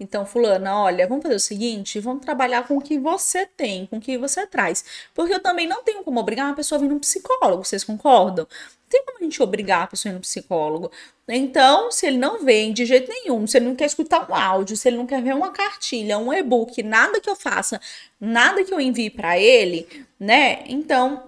[0.00, 3.98] Então, fulana, olha, vamos fazer o seguinte, vamos trabalhar com o que você tem, com
[3.98, 4.84] o que você traz.
[5.14, 8.46] Porque eu também não tenho como obrigar uma pessoa a vir num psicólogo, vocês concordam?
[8.46, 10.90] Não tem como a gente obrigar a pessoa a ir no psicólogo.
[11.28, 14.76] Então, se ele não vem de jeito nenhum, se ele não quer escutar um áudio,
[14.76, 17.80] se ele não quer ver uma cartilha, um e-book, nada que eu faça,
[18.20, 19.86] nada que eu envie para ele,
[20.18, 20.62] né?
[20.66, 21.27] Então,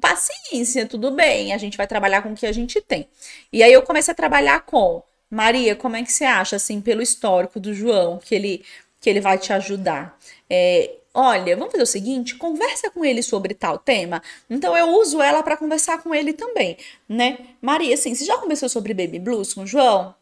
[0.00, 3.08] paciência, tudo bem, a gente vai trabalhar com o que a gente tem.
[3.52, 7.02] E aí eu começo a trabalhar com Maria, como é que você acha, assim, pelo
[7.02, 8.64] histórico do João, que ele,
[9.00, 10.18] que ele vai te ajudar?
[10.48, 14.22] É, olha, vamos fazer o seguinte, conversa com ele sobre tal tema.
[14.48, 16.76] Então eu uso ela para conversar com ele também,
[17.08, 17.38] né?
[17.60, 20.14] Maria, assim, você já conversou sobre baby blues com o João?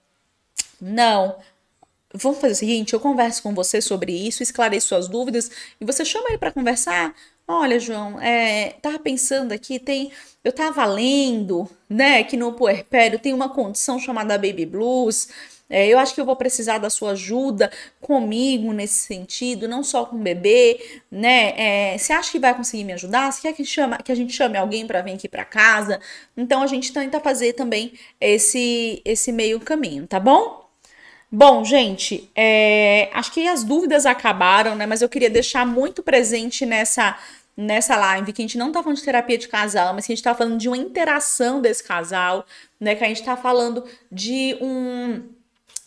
[0.80, 1.36] Não.
[2.16, 5.50] Vamos fazer o seguinte, eu converso com você sobre isso, esclareço suas dúvidas
[5.80, 7.12] e você chama ele para conversar.
[7.46, 10.10] Olha, João, é, tava pensando aqui, tem,
[10.42, 15.28] eu tava lendo, né, que no puerpério tem uma condição chamada baby blues.
[15.68, 17.70] É, eu acho que eu vou precisar da sua ajuda
[18.00, 21.92] comigo nesse sentido, não só com o bebê, né?
[21.94, 23.30] É, você acha que vai conseguir me ajudar?
[23.32, 26.00] Você quer que, chama, que a gente chame alguém para vir aqui para casa?
[26.36, 30.63] Então a gente tenta fazer também esse esse meio caminho, tá bom?
[31.30, 34.86] Bom, gente, é, acho que as dúvidas acabaram, né?
[34.86, 37.18] Mas eu queria deixar muito presente nessa
[37.56, 40.16] nessa live que a gente não tá falando de terapia de casal, mas que a
[40.16, 42.44] gente tá falando de uma interação desse casal,
[42.80, 42.94] né?
[42.94, 45.22] Que a gente tá falando de um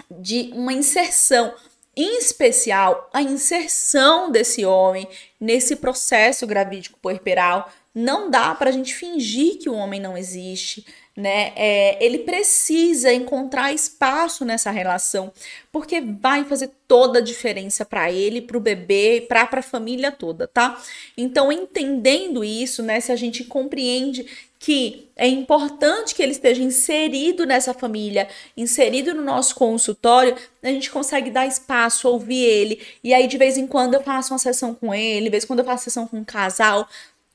[0.10, 1.54] de uma inserção,
[1.96, 5.08] em especial a inserção desse homem
[5.40, 7.70] nesse processo gravídico puerperal.
[7.94, 10.86] Não dá para a gente fingir que o homem não existe,
[11.18, 11.52] né?
[11.56, 15.34] É, ele precisa encontrar espaço nessa relação,
[15.72, 20.48] porque vai fazer toda a diferença para ele, para o bebê, para a família toda,
[20.48, 20.80] tá?
[21.18, 23.00] Então, entendendo isso, né?
[23.00, 24.28] Se a gente compreende
[24.60, 30.92] que é importante que ele esteja inserido nessa família, inserido no nosso consultório, a gente
[30.92, 32.82] consegue dar espaço, ouvir ele.
[33.04, 35.48] E aí, de vez em quando, eu faço uma sessão com ele, de vez em
[35.48, 36.88] quando eu faço sessão com um casal.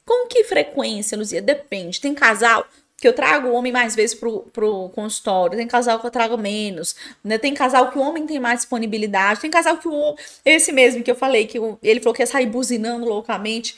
[0.04, 1.40] Com que frequência, Luzia?
[1.42, 2.00] Depende.
[2.00, 2.66] Tem casal
[3.02, 6.38] que eu trago o homem mais vezes pro, pro consultório, tem casal que eu trago
[6.38, 6.94] menos,
[7.24, 7.36] né?
[7.36, 11.10] Tem casal que o homem tem mais disponibilidade, tem casal que o esse mesmo que
[11.10, 13.76] eu falei que o, ele falou que ia sair buzinando loucamente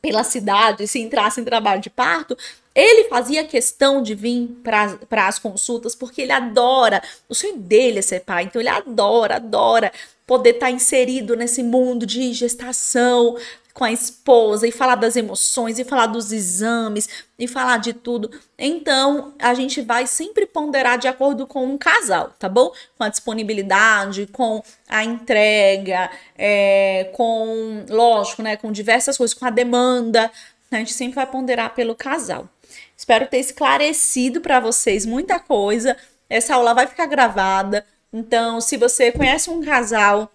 [0.00, 2.34] pela cidade se entrasse em trabalho de parto,
[2.74, 8.02] ele fazia questão de vir para as consultas porque ele adora, o sonho dele é
[8.02, 9.92] ser pai, então ele adora, adora
[10.30, 13.36] poder estar tá inserido nesse mundo de gestação,
[13.74, 18.30] com a esposa e falar das emoções e falar dos exames e falar de tudo.
[18.56, 22.70] Então, a gente vai sempre ponderar de acordo com um casal, tá bom?
[22.96, 26.08] Com a disponibilidade, com a entrega,
[26.38, 30.30] é, com, lógico, né, com diversas coisas, com a demanda.
[30.70, 32.48] A gente sempre vai ponderar pelo casal.
[32.96, 35.96] Espero ter esclarecido para vocês muita coisa.
[36.28, 37.84] Essa aula vai ficar gravada.
[38.12, 40.30] Então, se você conhece um casal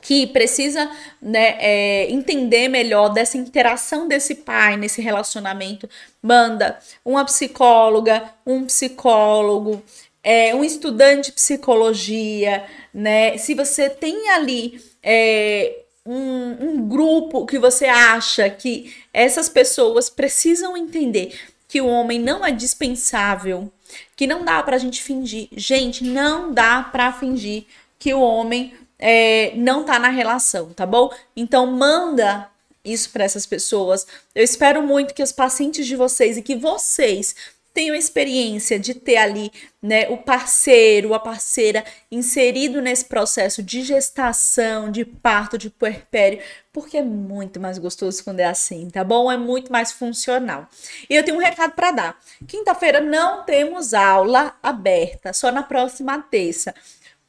[0.00, 0.90] que precisa
[1.20, 5.88] né, é, entender melhor dessa interação desse pai nesse relacionamento,
[6.22, 9.82] manda uma psicóloga, um psicólogo,
[10.22, 13.36] é, um estudante de psicologia, né?
[13.36, 20.76] Se você tem ali é, um, um grupo que você acha que essas pessoas precisam
[20.78, 21.38] entender
[21.68, 23.70] que o homem não é dispensável,
[24.16, 25.48] que não dá pra gente fingir.
[25.52, 27.64] Gente, não dá pra fingir
[27.98, 31.10] que o homem é, não tá na relação, tá bom?
[31.36, 32.48] Então manda
[32.84, 34.06] isso para essas pessoas.
[34.34, 37.34] Eu espero muito que os pacientes de vocês e que vocês
[37.74, 39.50] tenham experiência de ter ali,
[39.82, 46.40] né, o parceiro, a parceira inserido nesse processo de gestação, de parto, de puerpério,
[46.72, 49.30] porque é muito mais gostoso quando é assim, tá bom?
[49.30, 50.68] É muito mais funcional.
[51.10, 52.20] E eu tenho um recado para dar.
[52.46, 56.72] Quinta-feira não temos aula aberta, só na próxima terça.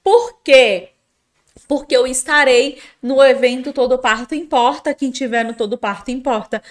[0.03, 0.89] Por quê?
[1.67, 4.93] porque eu estarei no evento Todo Parto Importa.
[4.93, 6.61] Quem tiver no Todo Parto Importa,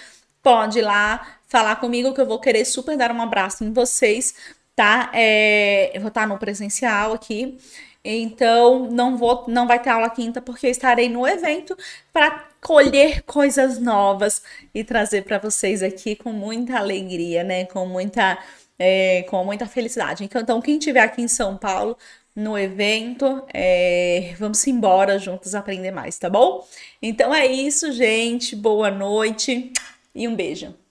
[0.41, 4.35] pode ir lá falar comigo que eu vou querer super dar um abraço em vocês,
[4.75, 5.11] tá?
[5.13, 7.57] É, eu vou estar no presencial aqui.
[8.03, 11.75] Então, não vou, não vai ter aula quinta porque eu estarei no evento
[12.13, 14.43] para colher coisas novas
[14.73, 17.65] e trazer para vocês aqui com muita alegria, né?
[17.65, 18.37] Com muita,
[18.77, 20.23] é, com muita felicidade.
[20.23, 21.97] Então, quem estiver aqui em São Paulo,
[22.35, 23.43] no evento.
[23.53, 26.67] É, vamos embora juntos aprender mais, tá bom?
[27.01, 28.55] Então é isso, gente.
[28.55, 29.71] Boa noite
[30.13, 30.84] e um beijo.